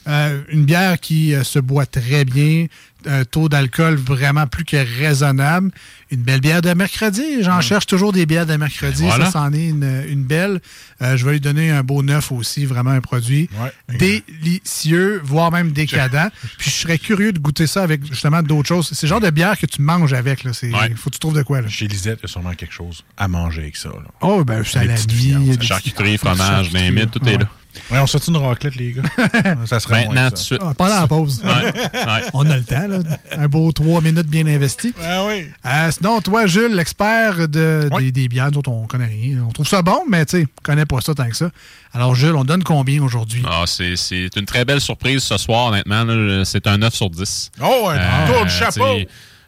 Euh, 0.08 0.42
une 0.48 0.64
bière 0.64 0.98
qui 0.98 1.32
euh, 1.34 1.44
se 1.44 1.58
boit 1.60 1.86
très 1.86 2.24
bien, 2.24 2.66
un 3.06 3.24
taux 3.24 3.48
d'alcool 3.48 3.94
vraiment 3.94 4.46
plus 4.46 4.64
que 4.64 4.76
raisonnable. 4.76 5.70
Une 6.10 6.22
belle 6.22 6.40
bière 6.40 6.60
de 6.60 6.72
mercredi. 6.74 7.22
J'en 7.42 7.60
cherche 7.60 7.86
toujours 7.86 8.12
des 8.12 8.26
bières 8.26 8.46
de 8.46 8.56
mercredi. 8.56 9.02
Ben 9.02 9.08
voilà. 9.08 9.24
Ça, 9.26 9.30
c'en 9.32 9.52
est 9.52 9.68
une, 9.68 10.04
une 10.08 10.24
belle. 10.24 10.60
Euh, 11.00 11.16
je 11.16 11.24
vais 11.24 11.32
lui 11.32 11.40
donner 11.40 11.70
un 11.70 11.82
beau 11.82 12.02
neuf 12.02 12.32
aussi, 12.32 12.66
vraiment 12.66 12.90
un 12.90 13.00
produit 13.00 13.48
Ouais. 13.60 13.96
délicieux, 13.98 15.20
voire 15.24 15.50
même 15.52 15.72
décadent. 15.72 16.30
Puis 16.58 16.70
je 16.70 16.76
serais 16.76 16.98
curieux 16.98 17.32
de 17.32 17.38
goûter 17.38 17.66
ça 17.66 17.82
avec 17.82 18.04
justement 18.06 18.42
d'autres 18.42 18.68
choses. 18.68 18.90
C'est 18.92 19.06
le 19.06 19.08
genre 19.08 19.20
de 19.20 19.30
bière 19.30 19.58
que 19.58 19.66
tu 19.66 19.82
manges 19.82 20.12
avec. 20.12 20.44
Ouais. 20.44 20.92
Faut 20.96 21.10
que 21.10 21.14
tu 21.14 21.20
trouves 21.20 21.36
de 21.36 21.42
quoi. 21.42 21.60
Là. 21.60 21.68
Chez 21.68 21.86
Lisette, 21.86 22.18
il 22.20 22.22
y 22.22 22.24
a 22.26 22.28
sûrement 22.28 22.54
quelque 22.54 22.74
chose 22.74 23.04
à 23.16 23.28
manger 23.28 23.62
avec 23.62 23.76
ça. 23.76 23.88
Là. 23.88 24.02
Oh, 24.20 24.44
ben, 24.44 24.62
il 24.62 25.56
des 25.56 25.64
Charcuterie, 25.64 26.18
fromage, 26.18 26.72
limite, 26.72 27.10
tout 27.12 27.26
est 27.28 27.38
là. 27.38 27.48
Ouais, 27.90 27.98
on 27.98 28.06
se 28.06 28.18
fait 28.18 28.28
une 28.30 28.36
raclette, 28.36 28.74
les 28.76 28.92
gars? 28.92 29.02
ça 29.66 29.80
serait 29.80 30.06
Maintenant, 30.06 30.26
tout 30.28 30.32
de 30.34 30.38
ça. 30.38 30.44
suite. 30.44 30.60
Ah, 30.62 30.72
pendant 30.76 31.00
la 31.00 31.06
pause. 31.06 31.42
Ouais, 31.44 31.50
ouais. 31.74 32.22
On 32.34 32.48
a 32.50 32.56
le 32.56 32.64
temps. 32.64 32.86
Là. 32.88 32.98
Un 33.36 33.48
beau 33.48 33.70
trois 33.72 34.00
minutes 34.00 34.26
bien 34.26 34.46
investi. 34.46 34.92
Ah 35.02 35.24
oui. 35.26 35.46
Euh, 35.64 35.90
sinon, 35.90 36.20
toi, 36.20 36.46
Jules, 36.46 36.74
l'expert 36.74 37.48
de, 37.48 37.88
Oui. 37.92 38.04
des, 38.04 38.12
des 38.12 38.28
bières 38.28 38.50
dont 38.50 38.62
on 38.66 38.86
connaît 38.86 39.06
rien. 39.06 39.44
On 39.48 39.52
trouve 39.52 39.66
ça 39.68 39.82
bon, 39.82 40.00
mais 40.08 40.24
tu 40.26 40.38
sais, 40.40 40.44
on 40.46 40.62
connaît 40.62 40.86
pas 40.86 41.00
ça 41.00 41.14
tant 41.14 41.28
que 41.28 41.36
ça. 41.36 41.50
Alors, 41.94 42.14
Jules, 42.14 42.36
on 42.36 42.44
donne 42.44 42.62
combien 42.62 43.02
aujourd'hui? 43.02 43.42
Ah, 43.46 43.64
c'est 43.66 43.96
c'est 43.96 44.28
une 44.36 44.46
très 44.46 44.64
belle 44.64 44.80
surprise 44.80 45.22
ce 45.22 45.36
soir, 45.38 45.66
honnêtement. 45.68 46.04
C'est 46.44 46.66
un 46.66 46.78
9 46.78 46.94
sur 46.94 47.10
10. 47.10 47.50
Oh, 47.62 47.88
un 47.90 47.96
Euh, 47.96 48.26
tour 48.26 48.44
de 48.44 48.50
chapeau! 48.50 48.98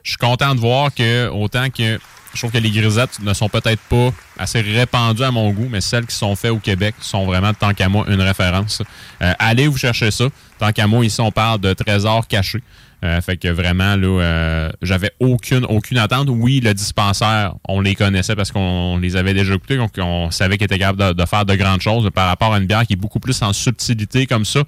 Je 0.02 0.10
suis 0.10 0.18
content 0.18 0.54
de 0.54 0.60
voir 0.60 0.92
que, 0.94 1.28
autant 1.28 1.70
que 1.70 1.98
je 2.34 2.40
trouve 2.40 2.52
que 2.52 2.58
les 2.58 2.70
grisettes 2.70 3.20
ne 3.20 3.32
sont 3.32 3.48
peut-être 3.48 3.80
pas 3.82 4.10
assez 4.38 4.60
répandues 4.60 5.22
à 5.22 5.30
mon 5.30 5.50
goût, 5.50 5.68
mais 5.70 5.80
celles 5.80 6.06
qui 6.06 6.14
sont 6.14 6.34
faites 6.36 6.50
au 6.50 6.58
Québec 6.58 6.94
sont 7.00 7.24
vraiment, 7.26 7.54
tant 7.54 7.72
qu'à 7.72 7.88
moi, 7.88 8.04
une 8.08 8.20
référence. 8.20 8.82
Euh, 9.22 9.32
allez 9.38 9.68
vous 9.68 9.76
chercher 9.76 10.10
ça. 10.10 10.26
Tant 10.58 10.72
qu'à 10.72 10.86
moi, 10.86 11.04
ici, 11.04 11.20
on 11.20 11.30
parle 11.30 11.60
de 11.60 11.72
trésors 11.72 12.26
cachés. 12.26 12.62
Euh, 13.04 13.20
fait 13.20 13.36
que 13.36 13.48
vraiment, 13.48 13.96
là, 13.96 14.22
euh, 14.22 14.70
j'avais 14.80 15.12
aucune, 15.20 15.66
aucune 15.66 15.98
attente. 15.98 16.28
Oui, 16.30 16.60
le 16.60 16.72
dispensaire, 16.72 17.54
on 17.68 17.80
les 17.80 17.94
connaissait 17.94 18.34
parce 18.34 18.50
qu'on 18.50 18.98
les 18.98 19.16
avait 19.16 19.34
déjà 19.34 19.52
goûtés, 19.52 19.76
donc 19.76 19.92
on 19.98 20.30
savait 20.30 20.56
qu'ils 20.56 20.64
étaient 20.64 20.78
capables 20.78 21.14
de, 21.14 21.26
faire 21.26 21.44
de 21.44 21.54
grandes 21.54 21.82
choses. 21.82 22.08
Par 22.14 22.28
rapport 22.28 22.54
à 22.54 22.58
une 22.58 22.66
bière 22.66 22.86
qui 22.86 22.94
est 22.94 22.96
beaucoup 22.96 23.20
plus 23.20 23.42
en 23.42 23.52
subtilité 23.52 24.26
comme 24.26 24.46
ça, 24.46 24.62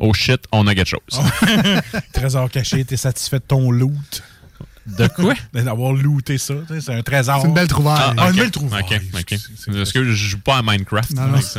oh 0.00 0.12
shit, 0.12 0.42
on 0.50 0.66
a 0.66 0.74
quelque 0.74 0.88
chose. 0.88 1.20
Trésor 2.12 2.50
caché, 2.50 2.84
t'es 2.84 2.96
satisfait 2.96 3.38
de 3.38 3.44
ton 3.44 3.70
loot? 3.70 4.22
De 4.86 5.06
quoi? 5.08 5.34
D'avoir 5.52 5.92
looté 5.92 6.38
ça. 6.38 6.54
C'est 6.80 6.94
un 6.94 7.02
trésor. 7.02 7.40
C'est 7.42 7.48
une 7.48 7.54
belle 7.54 7.68
trouvaille. 7.68 8.14
Ah, 8.16 8.24
une 8.26 8.30
ok. 8.30 8.36
belle 8.36 8.50
trouvaille. 8.50 8.82
Ok, 8.82 9.00
ok. 9.14 9.32
Est-ce 9.32 9.92
que 9.92 10.04
je 10.04 10.12
joue 10.12 10.38
pas 10.38 10.58
à 10.58 10.62
Minecraft? 10.62 11.12
Non, 11.12 11.26
non. 11.28 11.38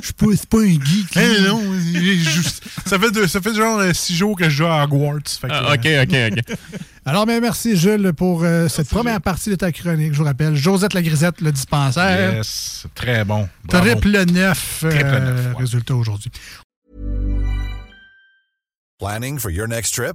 Je 0.00 0.04
suis 0.04 0.12
pas, 0.14 0.26
c'est 0.30 0.48
pas 0.48 0.58
un 0.60 0.68
geek. 0.84 1.16
Eh 1.16 1.40
non, 1.48 1.60
juste- 1.82 2.62
ça, 2.86 2.98
fait 3.00 3.10
de- 3.10 3.26
ça 3.26 3.40
fait 3.40 3.52
genre 3.54 3.80
euh, 3.80 3.92
six 3.92 4.14
jours 4.14 4.36
que 4.38 4.44
je 4.44 4.50
joue 4.58 4.66
à 4.66 4.84
Hogwarts. 4.84 5.18
Fait 5.26 5.48
que, 5.48 5.52
Ah, 5.52 5.72
ok, 5.74 5.86
euh, 5.86 6.04
ok, 6.04 6.38
ok. 6.38 6.56
Alors, 7.04 7.26
ben, 7.26 7.40
merci, 7.40 7.76
Jules, 7.76 8.12
pour 8.12 8.44
euh, 8.44 8.68
cette 8.68 8.88
première 8.88 9.20
partie 9.20 9.50
de 9.50 9.56
ta 9.56 9.72
chronique. 9.72 10.12
Je 10.12 10.18
vous 10.18 10.24
rappelle, 10.24 10.54
Josette 10.54 10.94
la 10.94 11.02
Grisette, 11.02 11.40
le 11.40 11.50
dispensaire. 11.50 12.34
Yes, 12.34 12.86
très 12.94 13.24
bon. 13.24 13.48
Bravo. 13.64 13.94
Triple 13.96 14.30
neuf, 14.32 14.84
euh, 14.84 14.90
ouais. 15.52 15.58
résultat 15.58 15.96
aujourd'hui. 15.96 16.30
Planning 19.00 19.38
for 19.38 19.50
your 19.50 19.66
next 19.66 19.94
trip? 19.94 20.14